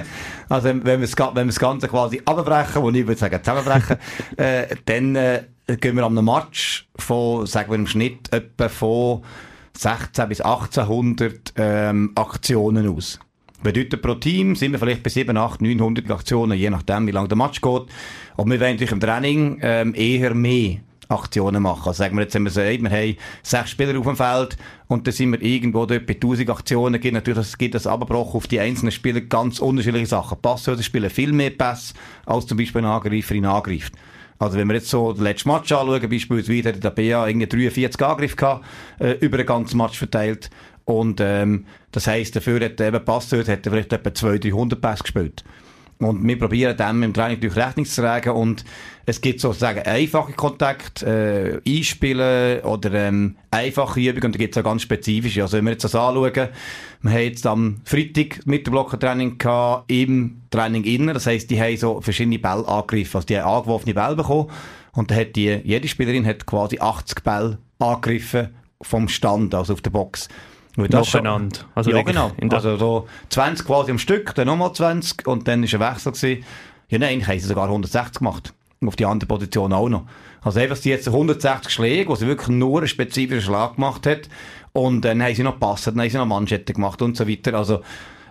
also 0.50 0.68
wenn 0.68 0.84
wir, 0.84 0.98
das, 0.98 1.16
wenn 1.18 1.34
wir 1.34 1.44
das 1.46 1.58
Ganze 1.58 1.88
quasi 1.88 2.20
abbrechen, 2.26 2.82
wo 2.82 2.90
ich 2.90 3.06
würde 3.06 3.16
sagen 3.16 3.42
zusammenbrechen, 3.42 3.96
äh, 4.36 4.66
dann 4.84 5.16
äh, 5.16 5.44
gehen 5.80 5.96
wir 5.96 6.04
am 6.04 6.22
Match 6.22 6.86
von, 6.96 7.46
sagen 7.46 7.70
wir 7.70 7.76
im 7.76 7.86
Schnitt, 7.86 8.32
etwa 8.32 8.68
von 8.68 9.22
16 9.76 10.28
bis 10.28 10.40
1800 10.40 11.54
ähm, 11.56 12.12
Aktionen 12.14 12.88
aus. 12.88 13.18
Bedeutet 13.62 14.02
pro 14.02 14.14
Team 14.14 14.54
sind 14.56 14.72
wir 14.72 14.78
vielleicht 14.78 15.02
bei 15.02 15.10
7, 15.10 15.36
8, 15.36 15.62
900 15.62 16.10
Aktionen, 16.10 16.58
je 16.58 16.68
nachdem, 16.68 17.06
wie 17.06 17.12
lange 17.12 17.28
der 17.28 17.38
Match 17.38 17.60
geht. 17.60 17.82
Und 18.36 18.50
wir 18.50 18.60
wollen 18.60 18.72
natürlich 18.72 18.92
im 18.92 19.00
Training 19.00 19.58
ähm, 19.62 19.94
eher 19.94 20.34
mehr 20.34 20.80
Aktionen 21.08 21.62
machen. 21.62 21.88
Also 21.88 21.98
sagen 21.98 22.16
wir 22.16 22.22
jetzt, 22.22 22.34
wenn 22.34 22.44
wir 22.44 22.50
sagen, 22.50 22.82
wir 22.82 22.90
haben 22.90 23.16
sechs 23.42 23.70
Spieler 23.70 23.98
auf 23.98 24.06
dem 24.06 24.16
Feld 24.16 24.56
und 24.88 25.06
dann 25.06 25.14
sind 25.14 25.32
wir 25.32 25.42
irgendwo 25.42 25.86
dort 25.86 26.06
bei 26.06 26.14
1000 26.14 26.50
Aktionen, 26.50 27.00
gibt 27.00 27.14
natürlich, 27.14 27.46
es 27.46 27.58
gibt 27.58 27.74
das 27.74 27.86
Abbruch 27.86 28.34
auf 28.34 28.46
die 28.46 28.60
einzelnen 28.60 28.92
Spieler 28.92 29.20
ganz 29.22 29.60
unterschiedliche 29.60 30.06
Sachen. 30.06 30.38
Passhörer 30.40 30.82
spielen 30.82 31.10
viel 31.10 31.32
mehr 31.32 31.50
Pass, 31.50 31.94
als 32.26 32.46
zum 32.46 32.58
Beispiel 32.58 32.82
ein 32.82 32.86
Angreifer 32.86 33.34
ihn 33.34 33.46
angreift. 33.46 33.94
Also 34.44 34.58
wenn 34.58 34.68
wir 34.68 34.74
jetzt 34.74 34.90
so 34.90 35.12
den 35.12 35.24
letzten 35.24 35.48
Match 35.48 35.72
anschauen, 35.72 36.08
beispielsweise 36.08 36.68
hat 36.68 36.84
der 36.84 36.90
BA 36.90 37.26
irgendwie 37.26 37.46
43 37.46 38.02
Angriffe 38.02 38.36
gehabt, 38.36 38.64
äh, 39.00 39.12
über 39.20 39.38
den 39.38 39.46
ganzen 39.46 39.78
Match 39.78 39.98
verteilt. 39.98 40.50
Und 40.84 41.20
ähm, 41.20 41.66
das 41.92 42.06
heisst, 42.06 42.36
dafür 42.36 42.62
hat 42.62 42.78
er 42.78 42.88
eben 42.88 43.04
Passeur, 43.04 43.40
hat 43.40 43.48
er 43.66 43.72
vielleicht 43.72 43.92
etwa 43.92 44.12
200, 44.12 44.44
300 44.44 44.80
Pässe 44.80 45.02
gespielt. 45.02 45.44
Und 45.98 46.26
wir 46.26 46.38
probieren 46.38 46.76
dem 46.76 47.02
im 47.02 47.14
Training 47.14 47.40
durch 47.40 47.56
Rechnung 47.56 47.86
zu 47.86 48.02
tragen 48.02 48.30
und 48.30 48.64
es 49.06 49.20
gibt 49.20 49.40
sozusagen 49.40 49.80
einfache 49.80 50.32
Kontakte, 50.32 51.62
äh, 51.64 51.78
Einspielen 51.78 52.62
oder 52.62 52.92
ähm, 52.94 53.36
einfache 53.50 54.00
Übungen 54.00 54.26
und 54.26 54.34
da 54.34 54.38
gibt 54.38 54.56
es 54.56 54.60
auch 54.60 54.66
ganz 54.66 54.82
spezifische. 54.82 55.42
Also 55.42 55.56
wenn 55.56 55.64
wir 55.64 55.72
jetzt 55.72 55.84
das 55.84 55.94
anschauen, 55.94 56.32
wir 56.34 57.12
haben 57.12 57.20
jetzt 57.20 57.46
am 57.46 57.80
Freitag 57.84 58.46
mit 58.46 58.66
dem 58.66 58.72
Blockertraining 58.72 59.38
gehabt, 59.38 59.90
im 59.90 60.42
Training 60.50 60.84
innen, 60.84 61.14
das 61.14 61.26
heisst, 61.26 61.50
die 61.50 61.60
haben 61.60 61.76
so 61.76 62.00
verschiedene 62.00 62.38
Bälle 62.38 62.66
angegriffen, 62.66 63.16
also 63.16 63.26
die 63.26 63.38
haben 63.38 63.56
angeworfene 63.56 63.94
Bälle 63.94 64.16
bekommen 64.16 64.50
und 64.94 65.10
da 65.10 65.14
hat 65.14 65.36
die, 65.36 65.60
jede 65.64 65.86
Spielerin 65.86 66.26
hat 66.26 66.46
quasi 66.46 66.78
80 66.78 67.22
Bälle 67.22 67.58
angegriffen 67.78 68.48
vom 68.80 69.08
Stand, 69.08 69.54
also 69.54 69.74
auf 69.74 69.80
der 69.80 69.90
Box. 69.90 70.28
Nacheinander. 70.76 71.60
Also 71.74 71.90
ja, 71.90 72.02
genau. 72.02 72.32
Also 72.50 72.76
so 72.76 73.08
20 73.28 73.66
quasi 73.66 73.90
am 73.90 73.98
Stück, 73.98 74.34
dann 74.34 74.46
nochmal 74.46 74.72
20 74.72 75.26
und 75.26 75.46
dann 75.46 75.62
war 75.62 75.80
ein 75.80 75.94
Wechsel. 75.94 76.12
Gewesen. 76.12 76.44
Ja, 76.88 76.98
nein, 76.98 77.26
haben 77.26 77.38
sie 77.38 77.46
sogar 77.46 77.64
160 77.64 78.18
gemacht. 78.18 78.52
Auf 78.84 78.96
die 78.96 79.06
andere 79.06 79.26
Position 79.28 79.72
auch 79.72 79.88
noch. 79.88 80.04
Also 80.42 80.60
einfach, 80.60 80.76
sie 80.76 80.90
jetzt 80.90 81.08
160 81.08 81.72
Schläge, 81.72 82.10
wo 82.10 82.16
sie 82.16 82.26
wirklich 82.26 82.48
nur 82.48 82.78
einen 82.78 82.88
spezifischen 82.88 83.42
Schlag 83.42 83.76
gemacht 83.76 84.06
hat. 84.06 84.28
Und 84.72 85.02
dann 85.02 85.22
haben 85.22 85.34
sie 85.34 85.42
noch 85.42 85.54
gepasst, 85.54 85.86
dann 85.86 86.00
haben 86.00 86.10
sie 86.10 86.18
noch 86.18 86.26
Manschetten 86.26 86.74
gemacht 86.74 87.00
und 87.00 87.16
so 87.16 87.26
weiter. 87.26 87.54
Also, 87.54 87.80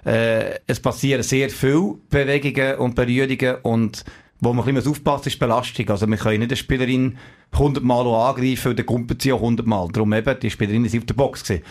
äh, 0.05 0.59
es 0.67 0.79
passieren 0.79 1.23
sehr 1.23 1.49
viele 1.49 1.95
Bewegungen 2.09 2.75
und 2.75 2.95
Berührungen 2.95 3.55
und 3.63 4.03
wo 4.41 4.51
man 4.51 4.67
ein 4.67 4.75
bisschen 4.75 4.91
aufpassen 4.91 5.29
ist 5.29 5.39
Belastung. 5.39 5.89
Also 5.89 6.05
wir 6.05 6.17
können 6.17 6.39
nicht 6.39 6.51
eine 6.51 6.57
Spielerin 6.57 7.17
100 7.53 7.83
Mal 7.83 8.05
angreifen, 8.05 8.75
dann 8.75 8.85
kumpelt 8.85 9.21
sie 9.21 9.31
auch 9.31 9.41
100 9.41 9.65
Mal. 9.65 9.87
Darum 9.93 10.11
eben, 10.13 10.39
die 10.39 10.49
Spielerin 10.49 10.85
ist 10.85 10.97
auf 10.97 11.05
der 11.05 11.13
Box 11.13 11.43
gewesen. 11.43 11.63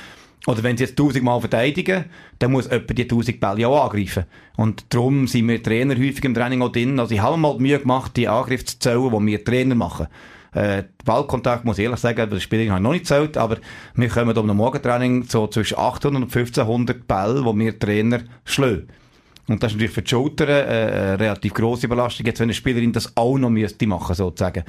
Oder 0.46 0.62
wenn 0.64 0.76
sie 0.76 0.84
jetzt 0.84 0.98
1000 0.98 1.22
Mal 1.24 1.40
verteidigen, 1.40 2.06
dann 2.38 2.52
muss 2.52 2.68
jemand 2.68 2.98
die 2.98 3.02
1000 3.02 3.38
Bälle 3.38 3.68
auch 3.68 3.84
angreifen. 3.84 4.24
Und 4.56 4.84
darum 4.88 5.28
sind 5.28 5.46
wir 5.46 5.62
Trainer 5.62 5.94
häufig 5.94 6.24
im 6.24 6.34
Training 6.34 6.62
auch 6.62 6.72
drin. 6.72 6.98
Also 6.98 7.14
ich 7.14 7.20
habe 7.20 7.36
mal 7.36 7.56
die 7.56 7.62
Mühe 7.62 7.78
gemacht, 7.78 8.16
die 8.16 8.26
Angriffe 8.26 8.64
zu 8.64 8.78
zählen, 8.78 9.10
die 9.10 9.26
wir 9.26 9.44
Trainer 9.44 9.74
machen. 9.76 10.08
Äh, 10.54 10.82
Ballkontakt, 11.04 11.64
muss 11.64 11.78
ich 11.78 11.84
ehrlich 11.84 12.00
sagen, 12.00 12.28
das 12.28 12.42
Spielerin 12.42 12.72
habe 12.72 12.80
ich 12.80 12.82
noch 12.82 12.92
nicht 12.92 13.02
gezählt, 13.02 13.38
aber 13.38 13.56
wir 13.94 14.08
kommen 14.08 14.36
um 14.36 14.50
ein 14.50 14.56
Morgentraining 14.56 15.22
so 15.22 15.46
zwischen 15.46 15.78
800 15.78 16.22
und 16.22 16.36
1500 16.36 17.08
Bälle, 17.08 17.42
die 17.42 17.58
wir 17.58 17.78
Trainer 17.78 18.20
schlagen. 18.44 18.88
Und 19.48 19.62
das 19.62 19.72
ist 19.72 19.76
natürlich 19.76 19.94
für 19.94 20.02
die 20.02 20.10
Schultern 20.10 20.48
äh, 20.48 20.52
eine 20.52 21.20
relativ 21.20 21.54
grosse 21.54 21.88
Belastung, 21.88 22.26
jetzt 22.26 22.40
wenn 22.40 22.46
eine 22.46 22.54
Spielerin 22.54 22.92
das 22.92 23.16
auch 23.16 23.38
noch 23.38 23.48
müsste 23.48 23.86
machen, 23.86 24.14
sozusagen. 24.14 24.64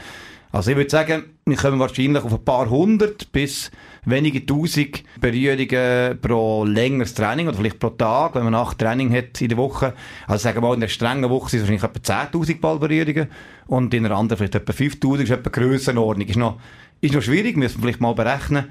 Also 0.53 0.69
ich 0.69 0.77
würde 0.77 0.89
sagen, 0.91 1.23
wir 1.47 1.57
kommen 1.57 1.79
wahrscheinlich 1.79 2.23
auf 2.23 2.31
ein 2.31 2.45
paar 2.45 2.69
hundert 2.69 3.31
bis 3.31 3.71
wenige 4.05 4.45
tausend 4.45 5.03
Berührungen 5.19 6.21
pro 6.21 6.63
längeres 6.63 7.15
Training 7.15 7.47
oder 7.47 7.57
vielleicht 7.57 7.79
pro 7.79 7.89
Tag, 7.89 8.35
wenn 8.35 8.43
man 8.43 8.53
acht 8.53 8.77
Training 8.77 9.11
hat 9.15 9.41
in 9.41 9.49
der 9.49 9.57
Woche. 9.57 9.95
Also 10.27 10.43
sagen 10.43 10.57
wir 10.57 10.67
mal, 10.67 10.75
in 10.75 10.83
einer 10.83 10.89
strengen 10.89 11.27
Woche 11.31 11.49
sind 11.49 11.61
es 11.61 11.67
wahrscheinlich 11.67 11.83
etwa 11.83 12.37
10.000 12.37 12.59
Ballberührungen 12.61 13.29
und 13.65 13.95
in 13.95 14.05
einer 14.05 14.15
anderen 14.15 14.37
vielleicht 14.37 14.53
etwa 14.53 14.73
5.000, 14.73 15.23
ist 15.23 15.31
etwa 15.31 15.49
Grössenordnung. 15.49 16.27
Ist 16.27 16.37
noch, 16.37 16.59
ist 17.01 17.15
noch 17.15 17.23
schwierig, 17.23 17.57
müssen 17.57 17.77
wir 17.77 17.85
vielleicht 17.85 18.01
mal 18.01 18.13
berechnen. 18.13 18.65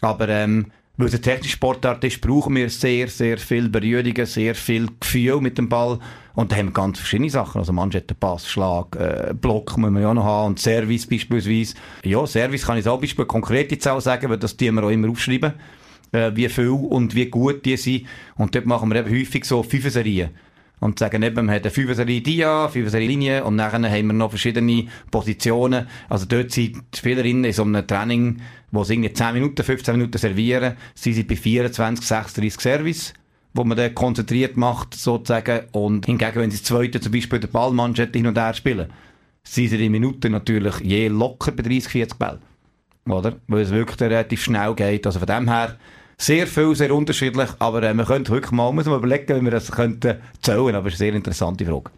Aber 0.00 0.30
ähm, 0.30 0.72
weil 0.96 1.08
eine 1.08 1.20
technische 1.20 1.52
Sportart 1.52 2.02
ist, 2.04 2.20
brauchen 2.20 2.56
wir 2.56 2.70
sehr, 2.70 3.08
sehr 3.08 3.36
viel 3.38 3.68
Berührungen, 3.68 4.24
sehr 4.24 4.54
viel 4.54 4.88
Gefühl 4.98 5.40
mit 5.40 5.58
dem 5.58 5.68
Ball. 5.68 5.98
Und 6.34 6.52
da 6.52 6.56
haben 6.56 6.66
wir 6.66 6.72
ganz 6.72 6.98
verschiedene 6.98 7.30
Sachen. 7.30 7.58
Also 7.58 7.72
manche 7.72 7.98
hat 7.98 8.20
Pass, 8.20 8.48
Schlag, 8.48 8.96
äh, 8.96 9.34
Block 9.34 9.76
muss 9.76 9.90
man 9.90 10.02
ja 10.02 10.14
noch 10.14 10.24
haben 10.24 10.48
und 10.48 10.58
Service 10.58 11.06
beispielsweise. 11.06 11.74
Ja, 12.02 12.26
Service 12.26 12.64
kann 12.64 12.78
ich 12.78 12.84
so 12.84 12.96
Beispiel 12.96 13.26
konkrete 13.26 13.78
Zahl 13.78 14.00
sagen, 14.00 14.30
weil 14.30 14.38
das 14.38 14.56
die 14.56 14.70
wir 14.70 14.84
auch 14.84 14.90
immer 14.90 15.10
aufschreiben, 15.10 15.52
äh, 16.12 16.30
wie 16.34 16.48
viel 16.48 16.68
und 16.68 17.14
wie 17.14 17.26
gut 17.26 17.64
die 17.64 17.76
sind. 17.76 18.06
Und 18.36 18.54
dort 18.54 18.66
machen 18.66 18.90
wir 18.90 19.00
eben 19.00 19.10
häufig 19.10 19.44
so 19.44 19.62
fünf 19.62 19.90
Serien 19.90 20.30
und 20.80 20.98
sagen 20.98 21.22
eben, 21.22 21.46
wir 21.46 21.54
haben 21.54 21.62
eine 21.62 21.70
Fünfer-Serie 21.70 22.20
Dia, 22.20 22.68
Fünfer-Serie 22.68 23.08
Linie 23.08 23.44
und 23.44 23.56
nachher 23.56 23.82
haben 23.82 24.06
wir 24.06 24.12
noch 24.12 24.30
verschiedene 24.30 24.86
Positionen. 25.10 25.86
Also 26.08 26.26
dort 26.26 26.52
sind 26.52 26.76
die 26.76 26.98
Spielerinnen 26.98 27.44
in 27.44 27.52
so 27.52 27.62
einem 27.62 27.86
Training, 27.86 28.42
wo 28.70 28.84
sie 28.84 28.94
irgendwie 28.94 29.12
10 29.12 29.34
Minuten, 29.34 29.62
15 29.62 29.96
Minuten 29.96 30.18
servieren, 30.18 30.74
sind 30.94 31.14
sie 31.14 31.22
bei 31.22 31.36
24, 31.36 32.06
36 32.06 32.60
Service 32.60 33.14
wo 33.56 33.64
man 33.64 33.76
dann 33.76 33.94
konzentriert 33.94 34.56
macht, 34.56 34.94
sozusagen. 34.94 35.62
Und 35.72 36.06
hingegen, 36.06 36.36
wenn 36.36 36.50
sie 36.50 36.58
das 36.58 36.66
zweite 36.66 37.00
zum 37.00 37.12
Beispiel 37.12 37.40
der 37.40 37.48
Ballmanschette 37.48 38.18
hin 38.18 38.26
und 38.26 38.38
her 38.38 38.54
spielen, 38.54 38.92
sind 39.42 39.68
sie 39.68 39.84
in 39.84 39.92
Minuten 39.92 40.32
natürlich 40.32 40.78
je 40.80 41.08
locker 41.08 41.52
bei 41.52 41.62
30, 41.62 41.88
40 41.88 42.18
Bällen. 42.18 42.42
Oder? 43.08 43.36
Weil 43.46 43.62
es 43.62 43.70
wirklich 43.70 44.00
relativ 44.00 44.42
schnell 44.42 44.74
geht. 44.74 45.06
Also 45.06 45.20
von 45.20 45.26
dem 45.26 45.48
her, 45.48 45.76
sehr 46.18 46.46
viel, 46.46 46.74
sehr 46.74 46.94
unterschiedlich, 46.94 47.50
aber 47.58 47.82
äh, 47.82 47.94
wir 47.94 48.04
könnten 48.04 48.32
wirklich 48.32 48.52
mal, 48.52 48.72
muss 48.72 48.86
man 48.86 48.98
überlegen, 48.98 49.40
wie 49.40 49.44
wir 49.44 49.50
das 49.50 49.70
könnten 49.70 50.16
zählen, 50.40 50.74
aber 50.74 50.88
es 50.88 50.94
ist 50.94 51.00
eine 51.00 51.10
sehr 51.10 51.14
interessante 51.14 51.66
Frage. 51.66 51.90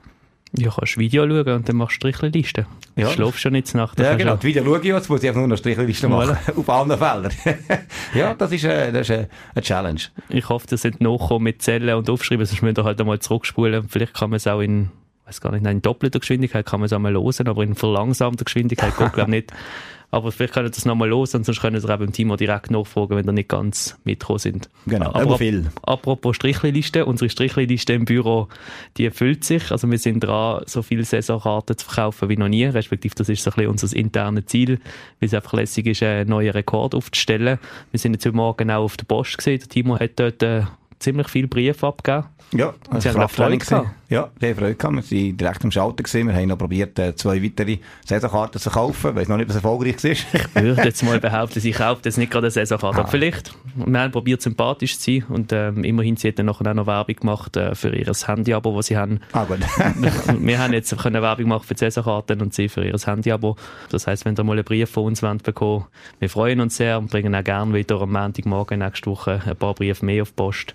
Ja, 0.57 0.71
kannst 0.71 0.97
Video 0.97 1.27
schauen 1.29 1.47
und 1.47 1.69
dann 1.69 1.77
machst 1.77 2.03
du 2.03 2.11
Strichlisten. 2.11 2.67
Ja. 2.97 3.09
Du 3.09 3.13
schläfst 3.13 3.41
schon 3.41 3.53
nicht 3.53 3.75
Nacht. 3.75 4.01
Ja, 4.01 4.17
genau. 4.17 4.37
Die 4.37 4.47
Video 4.47 4.65
schaue 4.65 4.79
ich 4.79 4.85
jetzt, 4.85 5.09
muss 5.11 5.23
ich 5.23 5.29
einfach 5.29 5.41
nur 5.41 5.49
noch 5.49 5.59
Strichlisten 5.59 6.11
machen. 6.11 6.39
Auf 6.57 6.69
allen 6.71 6.89
Feldern. 6.89 7.33
ja, 8.15 8.35
das 8.35 8.53
ist, 8.53 8.65
äh, 8.65 8.91
das 8.91 9.11
ist 9.11 9.17
äh, 9.17 9.27
eine 9.55 9.63
Challenge. 9.63 10.01
Ich 10.31 10.49
hoffe, 10.49 10.67
dass 10.69 10.83
sind 10.83 11.01
nachkommen 11.01 11.45
mit 11.45 11.61
Zellen 11.61 11.95
und 11.95 12.09
Aufschreiben, 12.09 12.47
sonst 12.47 12.63
müssen 12.63 12.77
wir 12.77 12.85
halt 12.85 13.01
einmal 13.01 13.19
zurückspulen. 13.19 13.89
Vielleicht 13.89 14.15
kann 14.15 14.31
man 14.31 14.39
es 14.39 14.47
auch 14.47 14.61
in, 14.61 14.89
weiß 15.27 15.41
gar 15.43 15.53
nicht, 15.53 15.67
in 15.67 15.83
doppelter 15.83 16.19
Geschwindigkeit 16.19 16.65
kann 16.65 16.81
man 16.81 16.87
es 16.87 16.95
einmal 16.95 17.13
hören, 17.13 17.47
aber 17.47 17.63
in 17.63 17.75
verlangsamter 17.75 18.45
Geschwindigkeit 18.45 18.97
geht, 18.97 19.13
glaube 19.13 19.31
ich, 19.31 19.37
nicht. 19.43 19.53
Aber 20.11 20.33
vielleicht 20.33 20.55
können 20.55 20.71
das 20.71 20.87
nochmal 20.87 21.11
los 21.11 21.35
und 21.35 21.45
sonst 21.45 21.61
können 21.61 21.79
Sie 21.79 21.93
eben 21.93 22.05
im 22.05 22.13
Team 22.13 22.33
auch 22.33 22.37
direkt 22.37 22.71
nachfragen, 22.71 23.17
wenn 23.17 23.27
Sie 23.27 23.33
nicht 23.33 23.49
ganz 23.49 23.99
mitgekommen 24.05 24.39
sind. 24.39 24.71
Genau, 24.87 25.09
aber, 25.09 25.21
aber 25.21 25.39
viel. 25.39 25.67
Apropos 25.83 26.35
Strichliste, 26.37 27.05
unsere 27.05 27.29
Strichliste 27.29 27.93
im 27.93 28.07
Büro, 28.07 28.49
die 28.97 29.05
erfüllt 29.05 29.45
sich. 29.45 29.71
Also 29.71 29.91
wir 29.91 29.99
sind 29.99 30.21
dran, 30.21 30.63
so 30.67 30.81
viele 30.81 31.05
Saisonkarten 31.05 31.77
zu 31.77 31.85
verkaufen 31.85 32.31
wie 32.31 32.37
noch 32.39 32.49
nie. 32.49 32.65
Respektive 32.65 33.15
das 33.15 33.29
ist 33.29 33.43
so 33.43 33.51
ein 33.51 33.57
bisschen 33.57 33.71
unser 33.71 33.97
internes 33.97 34.47
Ziel, 34.47 34.81
weil 35.21 35.27
es 35.27 35.35
einfach 35.35 35.53
lässig 35.53 35.87
ist, 35.87 36.03
einen 36.03 36.31
neuen 36.31 36.51
Rekord 36.53 36.95
aufzustellen. 36.95 37.59
Wir 37.91 38.01
sind 38.01 38.15
jetzt 38.15 38.25
heute 38.25 38.37
Morgen 38.37 38.71
auch 38.71 38.85
auf 38.85 38.97
der 38.97 39.05
Post 39.05 39.37
gesehen. 39.37 39.59
Der 39.59 39.69
Timo 39.69 40.01
hat 40.01 40.13
dort 40.17 40.43
äh, 40.43 40.63
ziemlich 41.01 41.29
viele 41.29 41.49
Briefe 41.49 41.87
abgegeben. 41.87 42.27
Ja, 42.53 42.73
und 42.91 43.03
Sie 43.03 43.11
haben 43.11 43.29
Freude 43.29 43.59
gehabt. 43.59 43.91
Ja, 44.11 44.31
sehr 44.41 44.57
Freude 44.57 44.75
gehabt. 44.75 45.11
Wir 45.11 45.21
waren 45.21 45.37
direkt 45.37 45.65
am 45.65 45.71
Schalter 45.71 46.03
gewesen. 46.03 46.29
Wir 46.29 46.35
haben 46.35 46.49
noch 46.49 46.57
probiert, 46.57 46.99
äh, 46.99 47.15
zwei 47.15 47.43
weitere 47.43 47.79
Saisonkarten 48.07 48.59
zu 48.59 48.71
kaufen. 48.71 49.11
Ich 49.11 49.17
weiß 49.17 49.29
noch 49.29 49.37
nicht, 49.37 49.51
was 49.51 49.57
erfolgreich 49.57 50.03
ist. 50.03 50.27
ich 50.33 50.63
würde 50.63 50.83
jetzt 50.83 51.03
mal 51.03 51.21
behaupten, 51.21 51.61
sie 51.61 51.73
kauft 51.73 52.07
jetzt 52.07 52.17
nicht 52.17 52.31
gerade 52.31 52.47
eine 52.47 52.51
Saisonkarte. 52.51 52.97
Ah. 52.97 53.01
Aber 53.01 53.11
vielleicht. 53.11 53.55
Wir 53.75 54.01
haben 54.01 54.11
probiert, 54.11 54.41
sympathisch 54.41 54.99
zu 54.99 55.13
sein. 55.13 55.25
Und 55.29 55.53
ähm, 55.53 55.85
immerhin, 55.85 56.17
sie 56.17 56.29
hat 56.29 56.39
dann 56.39 56.47
nachher 56.47 56.71
auch 56.71 56.75
noch 56.75 56.87
Werbung 56.87 57.17
gemacht 57.17 57.57
äh, 57.59 57.75
für 57.75 57.95
ihr 57.95 58.11
Handy-Abo, 58.11 58.75
das 58.77 58.87
sie 58.87 58.97
haben. 58.97 59.21
Ah, 59.33 59.45
gut. 59.45 59.59
wir 60.41 60.59
haben 60.59 60.73
jetzt 60.73 60.97
können 60.97 61.23
Werbung 61.23 61.49
machen 61.49 61.65
für 61.65 61.75
die 61.75 61.81
Saisonkarten 61.81 62.41
und 62.41 62.55
sie 62.55 62.71
für 62.71 62.85
ihr 62.85 62.97
Handy-Abo. 62.97 63.57
Das 63.91 64.07
heisst, 64.07 64.25
wenn 64.25 64.35
ihr 64.37 64.45
mal 64.45 64.53
einen 64.55 64.65
Brief 64.65 64.91
von 64.91 65.05
uns 65.05 65.23
wollt 65.23 65.43
bekommen 65.43 65.85
wir 66.19 66.31
freuen 66.31 66.61
uns 66.61 66.77
sehr 66.77 66.99
und 66.99 67.11
bringen 67.11 67.35
auch 67.35 67.45
gerne 67.45 67.75
wieder 67.75 68.01
am 68.01 68.13
Montagmorgen 68.13 68.79
nächste 68.79 69.11
Woche 69.11 69.43
ein 69.45 69.57
paar 69.57 69.75
Briefe 69.75 70.05
mehr 70.05 70.23
auf 70.23 70.31
die 70.31 70.35
Post. 70.35 70.75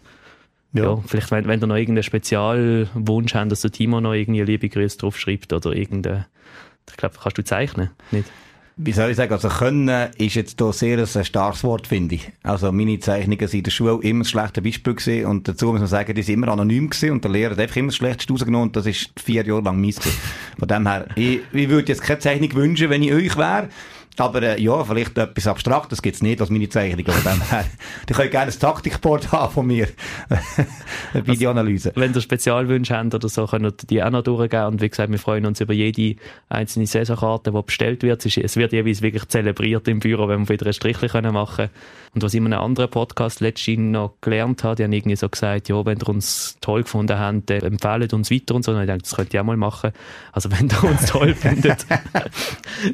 Ja. 0.73 0.83
ja. 0.83 1.03
vielleicht, 1.05 1.31
wenn, 1.31 1.47
wenn 1.47 1.61
ihr 1.61 1.67
noch 1.67 1.75
irgendeinen 1.75 2.03
Spezialwunsch 2.03 3.35
habt, 3.35 3.51
dass 3.51 3.61
der 3.61 3.71
Timo 3.71 4.01
noch 4.01 4.13
irgendwie 4.13 4.41
liebe 4.41 4.69
Grüße 4.69 4.97
draufschreibt 4.97 5.53
oder 5.53 5.73
irgendeine, 5.73 6.27
ich 6.89 6.97
glaube, 6.97 7.15
kannst 7.21 7.37
du 7.37 7.43
zeichnen, 7.43 7.91
nicht? 8.11 8.27
Wie 8.75 8.91
soll 8.91 9.11
ich 9.11 9.17
sagen, 9.17 9.31
also 9.31 9.49
können 9.49 10.09
ist 10.17 10.33
jetzt 10.33 10.59
hier 10.59 10.73
sehr 10.73 10.97
ein 10.97 11.25
starkes 11.25 11.63
Wort, 11.63 11.85
finde 11.85 12.15
ich. 12.15 12.31
Also 12.41 12.71
meine 12.71 12.99
Zeichnungen 12.99 13.47
sind 13.47 13.59
in 13.59 13.63
der 13.65 13.71
Schule 13.71 13.99
immer 14.01 14.21
ein 14.21 14.25
schlechtes 14.25 14.63
Beispiel 14.63 14.95
gewesen 14.95 15.27
und 15.27 15.47
dazu 15.47 15.67
muss 15.67 15.79
man 15.79 15.87
sagen, 15.87 16.15
die 16.15 16.23
sind 16.23 16.35
immer 16.35 16.47
anonym 16.47 16.89
gewesen 16.89 17.11
und 17.11 17.23
der 17.23 17.29
Lehrer 17.29 17.51
hat 17.51 17.59
einfach 17.59 17.75
immer 17.75 17.89
das 17.89 17.97
Schlechteste 17.97 18.33
rausgenommen 18.33 18.69
und 18.69 18.75
das 18.75 18.87
ist 18.87 19.11
vier 19.23 19.45
Jahre 19.45 19.61
lang 19.61 19.79
gewesen. 19.79 20.01
Von 20.57 20.67
dem 20.67 20.87
her, 20.87 21.05
ich, 21.15 21.41
ich 21.51 21.69
würde 21.69 21.89
jetzt 21.89 22.01
keine 22.01 22.17
Zeichnung 22.17 22.51
wünschen, 22.55 22.89
wenn 22.89 23.03
ich 23.03 23.13
euch 23.13 23.37
wäre, 23.37 23.69
aber 24.19 24.41
äh, 24.43 24.61
ja, 24.61 24.83
vielleicht 24.83 25.17
etwas 25.17 25.47
Abstraktes 25.47 26.01
gibt's 26.01 26.21
nicht 26.21 26.39
als 26.39 26.49
meine 26.49 26.69
Zeichnung. 26.69 27.05
Die 28.09 28.13
können 28.13 28.29
gerne 28.29 28.51
ein 28.51 28.59
Taktikboard 28.59 29.31
haben 29.31 29.53
von 29.53 29.65
mir. 29.65 29.87
eine 31.13 31.27
Videoanalyse. 31.27 31.89
Also, 31.89 32.01
wenn 32.01 32.13
ihr 32.13 32.21
Spezialwünsche 32.21 32.95
habt 32.95 33.15
oder 33.15 33.29
so, 33.29 33.45
könnt 33.47 33.65
ihr 33.65 33.71
die 33.71 34.03
auch 34.03 34.09
noch 34.09 34.23
durchgeben. 34.23 34.65
Und 34.65 34.81
wie 34.81 34.89
gesagt, 34.89 35.11
wir 35.11 35.19
freuen 35.19 35.45
uns 35.45 35.61
über 35.61 35.73
jede 35.73 36.15
einzelne 36.49 36.85
Saisonkarte, 36.85 37.51
die 37.51 37.61
bestellt 37.61 38.03
wird. 38.03 38.25
Es 38.25 38.55
wird 38.55 38.73
jeweils 38.73 39.01
wirklich 39.01 39.27
zelebriert 39.27 39.87
im 39.87 39.99
Büro, 39.99 40.27
wenn 40.27 40.47
wir 40.47 40.49
wieder 40.49 40.67
ein 40.67 40.73
Strichchen 40.73 41.31
machen 41.33 41.55
können. 41.55 41.69
Und 42.13 42.21
was 42.21 42.33
ich 42.33 42.37
in 42.37 42.45
einem 42.45 42.59
anderen 42.59 42.91
Podcast 42.91 43.39
letztens 43.39 43.91
noch 43.91 44.13
gelernt 44.21 44.63
habe, 44.63 44.75
die 44.75 44.83
haben 44.83 44.93
irgendwie 44.93 45.15
so 45.15 45.27
gesagt, 45.27 45.67
ja, 45.69 45.83
wenn 45.83 45.97
ihr 45.97 46.09
uns 46.09 46.57
toll 46.61 46.83
gefunden 46.83 47.17
habt, 47.17 47.49
dann 47.49 47.61
empfehlt 47.61 48.13
uns 48.13 48.29
weiter 48.29 48.53
und 48.53 48.63
so. 48.63 48.71
Und 48.71 48.81
ich 48.81 48.85
denke, 48.85 49.01
das 49.01 49.15
könnt 49.15 49.33
ihr 49.33 49.41
auch 49.41 49.45
mal 49.45 49.57
machen. 49.57 49.91
Also 50.31 50.51
wenn 50.51 50.69
ihr 50.69 50.83
uns 50.83 51.07
toll 51.07 51.33
findet, 51.33 51.87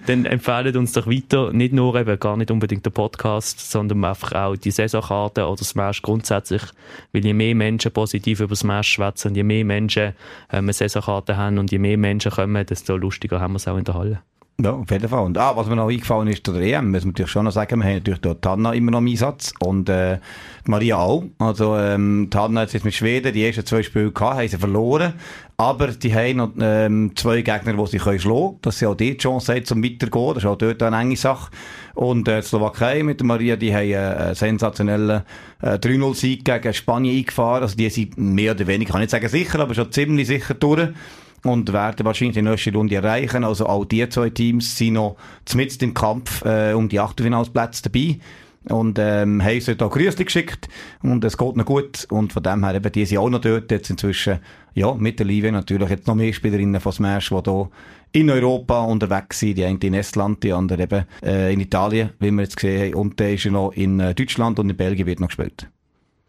dann 0.06 0.26
empfehlt 0.26 0.78
uns 0.78 0.94
doch 0.94 1.09
weiter. 1.10 1.52
Nicht 1.54 1.74
nur 1.74 1.96
eben, 1.96 2.20
gar 2.20 2.38
nicht 2.38 2.52
unbedingt 2.52 2.86
der 2.86 2.92
Podcast, 2.92 3.72
sondern 3.72 4.04
einfach 4.06 4.34
auch 4.34 4.56
die 4.56 4.72
Saisonkarte 4.72 5.48
oder 5.48 5.64
Smash 5.64 6.02
grundsätzlich. 6.02 6.64
Weil 7.12 7.26
je 7.26 7.34
mehr 7.34 7.56
Menschen 7.56 7.92
positiv 7.92 8.40
über 8.40 8.56
Smash 8.56 8.90
schwätzen, 8.90 9.36
je 9.36 9.44
mehr 9.44 9.66
Menschen 9.66 10.14
ähm, 10.52 10.66
eine 10.66 10.74
Saisonkarte 10.74 11.38
haben 11.38 11.58
und 11.58 11.72
je 11.72 11.80
mehr 11.80 11.98
Menschen 11.98 12.32
kommen, 12.32 12.66
desto 12.66 12.96
lustiger 12.98 13.40
haben 13.40 13.54
wir 13.54 13.58
es 13.58 13.68
auch 13.68 13.78
in 13.78 13.84
der 13.84 13.96
Halle. 13.96 14.22
Ja, 14.62 14.74
auf 14.74 14.92
jeden 14.92 15.08
Fall. 15.08 15.24
Und 15.24 15.38
ah, 15.38 15.56
was 15.56 15.68
mir 15.68 15.78
noch 15.78 15.88
eingefallen 15.88 16.28
ist 16.28 16.46
der 16.46 16.56
EM, 16.56 16.92
muss 16.92 17.06
man 17.06 17.12
natürlich 17.12 17.32
schon 17.32 17.46
noch 17.46 17.52
sagen, 17.54 17.80
wir 17.80 17.86
haben 17.86 17.94
natürlich 17.94 18.20
dort 18.20 18.42
Tanna 18.42 18.74
immer 18.74 18.92
noch 18.92 19.00
im 19.00 19.08
Einsatz 19.08 19.54
und 19.60 19.88
äh, 19.88 20.20
Maria 20.66 20.98
auch. 20.98 21.24
Also 21.38 21.78
ähm, 21.78 22.28
Tanna 22.30 22.62
hat 22.62 22.74
jetzt 22.74 22.84
mit 22.84 22.94
Schweden 22.94 23.32
die 23.32 23.46
ersten 23.46 23.66
zwei 23.66 23.84
Spiele 23.84 24.12
gehabt, 24.12 24.38
haben 24.38 24.48
sie 24.50 24.58
verloren, 24.58 25.14
aber 25.56 25.88
die 25.88 26.14
haben 26.14 26.38
noch 26.38 26.52
ähm, 26.60 27.14
zwei 27.16 27.42
Gegner, 27.42 27.72
die 27.72 27.88
sie 27.88 28.00
können 28.00 28.20
schlagen 28.20 28.40
können, 28.40 28.62
dass 28.62 28.80
sie 28.80 28.86
auch 28.86 28.96
die 28.96 29.16
Chance 29.16 29.56
haben, 29.56 29.64
zum 29.64 29.82
weitergehen. 29.82 30.34
Das 30.34 30.44
ist 30.44 30.50
auch 30.50 30.58
dort 30.58 30.84
eine 30.84 31.00
enge 31.00 31.16
Sache. 31.16 31.52
Und 31.96 32.28
äh, 32.28 32.42
die 32.42 32.48
Slowakei 32.48 33.02
mit 33.04 33.22
der 33.22 33.28
Maria, 33.28 33.56
die 33.56 33.74
haben 33.74 33.94
einen 33.94 34.36
sensationellen 34.36 35.22
äh, 35.62 35.76
3-0-Sieg 35.76 36.44
gegen 36.44 36.74
Spanien 36.74 37.18
eingefahren. 37.18 37.64
Also 37.64 37.78
die 37.78 37.90
sind 37.90 38.18
mehr 38.18 38.52
oder 38.52 38.68
weniger, 38.68 38.92
kann 38.92 39.02
ich 39.02 39.06
nicht 39.06 39.12
sagen 39.12 39.30
sicher, 39.30 39.62
aber 39.62 39.74
schon 39.74 39.90
ziemlich 39.90 40.28
sicher 40.28 40.54
durch 40.54 40.90
und 41.44 41.72
werden 41.74 42.06
wahrscheinlich 42.06 42.36
die 42.36 42.42
nächste 42.42 42.74
Runde 42.74 42.96
erreichen. 42.96 43.44
Also 43.44 43.66
auch 43.66 43.86
die 43.86 44.08
zwei 44.10 44.30
Teams 44.30 44.78
sind 44.78 44.94
noch 44.94 45.18
zumindest 45.46 45.84
im 45.84 45.94
Kampf 45.94 46.44
äh, 46.46 46.74
um 46.74 46.90
die 46.90 47.00
Achtelfinalsplätze 47.00 47.84
dabei. 47.84 48.20
Und 48.68 49.00
ähm, 49.00 49.42
haben 49.42 49.56
uns 49.56 49.82
auch 49.82 49.90
Grüße 49.90 50.26
geschickt 50.26 50.68
und 51.02 51.24
es 51.24 51.38
geht 51.38 51.56
noch 51.56 51.66
gut 51.66 52.06
und 52.10 52.34
von 52.34 52.44
dem 52.44 52.66
her 52.66 52.76
eben, 52.76 52.92
die 52.92 53.06
sind 53.06 53.18
auch 53.18 53.30
noch 53.30 53.40
dort 53.40 53.72
jetzt 53.72 53.90
inzwischen, 53.90 54.40
ja, 54.74 54.94
mit 54.94 55.18
der 55.18 55.28
Livia 55.28 55.50
natürlich 55.50 55.90
jetzt 55.90 56.08
noch 56.08 56.16
mehr 56.16 56.34
Spielerinnen 56.34 56.82
von 56.82 56.92
Smash, 56.92 57.30
die 57.30 57.42
hier 57.46 57.70
in 58.12 58.30
Europa 58.30 58.82
unterwegs 58.82 59.40
sind, 59.40 59.58
die 59.58 59.64
eine 59.64 59.80
in 59.82 59.94
Estland, 59.94 60.44
die 60.44 60.52
andere 60.52 60.84
eben 60.84 61.06
äh, 61.24 61.54
in 61.54 61.62
Italien, 61.62 62.10
wie 62.20 62.32
wir 62.32 62.42
jetzt 62.42 62.58
gesehen 62.58 62.94
haben 62.94 63.02
und 63.02 63.20
der 63.20 63.34
ist 63.34 63.46
ja 63.46 63.52
noch 63.52 63.72
in 63.72 64.02
äh, 64.02 64.14
Deutschland 64.14 64.60
und 64.60 64.70
in 64.70 64.76
Belgien 64.76 65.08
wird 65.08 65.22
noch 65.22 65.30
gespielt. 65.30 65.70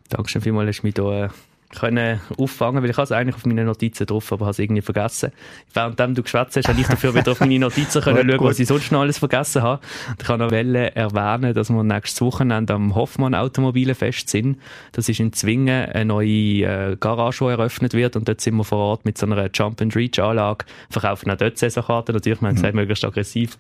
Dankeschön 0.08 0.40
vielmals, 0.40 0.68
hast 0.68 0.82
du 0.82 0.86
mich 0.86 0.94
hier 0.96 1.24
äh, 1.24 1.28
können 1.78 2.20
auffangen, 2.36 2.82
weil 2.82 2.90
ich 2.90 2.98
es 2.98 3.12
eigentlich 3.12 3.36
auf 3.36 3.46
meine 3.46 3.64
Notizen 3.64 4.06
drauf, 4.06 4.32
aber 4.32 4.46
habe 4.46 4.50
es 4.50 4.58
irgendwie 4.58 4.82
vergessen. 4.82 5.30
Währenddem 5.72 6.14
du 6.14 6.22
geschwätzt 6.22 6.56
hast, 6.56 6.68
habe 6.68 6.80
ich 6.80 6.86
dafür 6.86 7.14
wieder 7.14 7.32
auf 7.32 7.40
meine 7.40 7.58
Notizen 7.58 8.02
können 8.02 8.28
schauen, 8.30 8.44
was 8.44 8.58
ich 8.58 8.66
sonst 8.66 8.90
noch 8.90 9.00
alles 9.00 9.18
vergessen 9.18 9.62
habe. 9.62 9.80
Und 10.08 10.20
ich 10.20 10.26
kann 10.26 10.40
noch 10.40 10.50
erwähnen, 10.50 11.54
dass 11.54 11.70
wir 11.70 11.82
nächstes 11.84 12.20
Wochenende 12.22 12.74
am 12.74 12.94
Hoffmann 12.94 13.34
Automobilenfest 13.34 14.28
sind. 14.28 14.58
Das 14.92 15.08
ist 15.08 15.20
in 15.20 15.32
Zwingen 15.32 15.90
eine 15.90 16.04
neue 16.06 16.64
äh, 16.64 16.96
Garage, 16.98 17.44
die 17.44 17.50
eröffnet 17.50 17.94
wird 17.94 18.16
und 18.16 18.28
dort 18.28 18.40
sind 18.40 18.56
wir 18.56 18.64
vor 18.64 18.78
Ort 18.78 19.04
mit 19.04 19.16
so 19.16 19.26
einer 19.26 19.48
Jump-and-Reach-Anlage, 19.52 20.64
verkaufen 20.90 21.30
auch 21.30 21.36
dort 21.36 21.56
Saisonkarten, 21.56 22.14
natürlich, 22.14 22.40
wir 22.40 22.48
haben 22.48 22.56
gesagt, 22.56 22.74
mhm. 22.74 22.80
möglichst 22.80 23.04
aggressiv. 23.04 23.58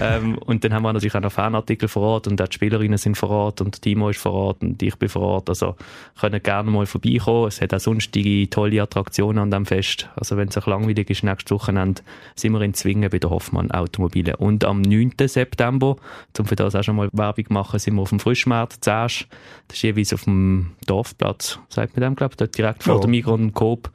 ähm, 0.00 0.38
und 0.38 0.64
dann 0.64 0.72
haben 0.72 0.82
wir 0.82 0.92
natürlich 0.92 1.14
auch 1.14 1.20
noch 1.20 1.32
Fanartikel 1.32 1.88
vor 1.88 2.02
Ort 2.02 2.28
und 2.28 2.40
auch 2.40 2.48
die 2.48 2.54
Spielerinnen 2.54 2.98
sind 2.98 3.16
vor 3.16 3.30
Ort 3.30 3.60
und 3.60 3.82
Timo 3.82 4.08
ist 4.08 4.20
vor 4.20 4.32
Ort 4.32 4.62
und 4.62 4.82
ich 4.82 4.96
bin 4.96 5.08
vor 5.08 5.22
Ort, 5.22 5.48
also 5.48 5.76
können 6.18 6.42
gerne 6.42 6.70
mal 6.70 6.86
vorbeikommen 6.86 7.41
Es 7.46 7.60
hat 7.60 7.74
auch 7.74 7.80
sonstige 7.80 8.48
tolle 8.48 8.82
Attraktionen 8.82 9.38
an 9.38 9.50
dem 9.50 9.66
Fest. 9.66 10.08
Also 10.16 10.36
wenn 10.36 10.48
es 10.48 10.58
auch 10.58 10.66
langweilig 10.66 11.10
ist, 11.10 11.24
nächstes 11.24 11.50
Wochenende 11.50 12.02
sind 12.34 12.52
wir 12.52 12.60
in 12.62 12.74
Zwingen 12.74 13.10
bei 13.10 13.18
der 13.18 13.30
Hoffmann 13.30 13.70
Automobile. 13.70 14.36
Und 14.36 14.64
am 14.64 14.82
9. 14.82 15.12
September, 15.26 15.96
um 16.38 16.46
für 16.46 16.56
das 16.56 16.74
auch 16.74 16.82
schon 16.82 16.96
mal 16.96 17.08
Werbung 17.12 17.46
machen, 17.50 17.78
sind 17.78 17.94
wir 17.94 18.02
auf 18.02 18.10
dem 18.10 18.20
Frischmarkt 18.20 18.84
zuerst. 18.84 19.26
Das 19.68 19.76
ist 19.76 19.82
jeweils 19.82 20.12
auf 20.12 20.24
dem 20.24 20.72
Dorfplatz, 20.86 21.58
sagt 21.68 21.96
man 21.96 22.02
dem, 22.02 22.16
glaube 22.16 22.32
ich, 22.32 22.36
dort 22.36 22.56
direkt 22.56 22.82
vor 22.82 22.96
ja. 22.96 23.00
dem 23.00 23.10
Migros 23.10 23.38
und 23.38 23.54
Coop 23.54 23.90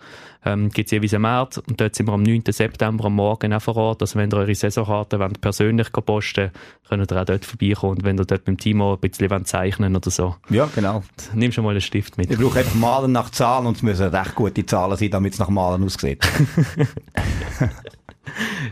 ähm, 0.47 0.69
gibt 0.69 0.87
es 0.87 0.91
jeweils 0.91 1.13
einen 1.13 1.23
März 1.23 1.57
und 1.57 1.79
dort 1.79 1.93
sind 1.95 2.07
wir 2.07 2.13
am 2.13 2.23
9. 2.23 2.43
September 2.49 3.05
am 3.05 3.15
Morgen 3.15 3.53
auch 3.53 3.61
vor 3.61 3.75
Ort. 3.75 4.01
Also 4.01 4.17
wenn 4.17 4.31
ihr 4.31 4.37
eure 4.37 4.55
Saisonkarte 4.55 5.19
wollt, 5.19 5.41
persönlich 5.41 5.91
posten 5.91 6.51
könnt 6.87 7.11
ihr 7.11 7.21
auch 7.21 7.25
dort 7.25 7.43
vorbeikommen 7.43 7.97
und 7.97 8.03
wenn 8.05 8.17
ihr 8.17 8.25
dort 8.25 8.45
beim 8.45 8.57
Timo 8.57 8.93
ein 8.93 8.99
bisschen 8.99 9.45
zeichnen 9.45 9.95
oder 9.95 10.09
so. 10.09 10.35
Ja, 10.49 10.69
genau. 10.73 11.03
Nimm 11.33 11.51
schon 11.51 11.65
mal 11.65 11.71
einen 11.71 11.81
Stift 11.81 12.17
mit. 12.17 12.31
Ich 12.31 12.37
brauche 12.39 12.59
einfach 12.59 12.75
Malen 12.75 13.11
nach 13.11 13.29
Zahlen 13.29 13.67
und 13.67 13.75
es 13.77 13.83
müssen 13.83 14.07
recht 14.07 14.35
gute 14.35 14.65
Zahlen 14.65 14.95
sein, 14.95 15.11
damit 15.11 15.33
es 15.33 15.39
nach 15.39 15.49
Malen 15.49 15.83
aussieht. 15.83 16.25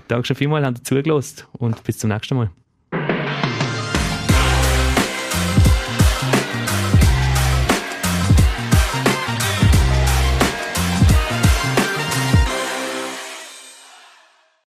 Danke 0.07 0.27
schon 0.27 0.35
vielmals, 0.37 0.65
habt 0.65 0.79
ihr 0.79 0.83
zugelassen 0.83 1.43
und 1.53 1.83
bis 1.83 1.97
zum 1.97 2.09
nächsten 2.09 2.35
Mal. 2.37 2.51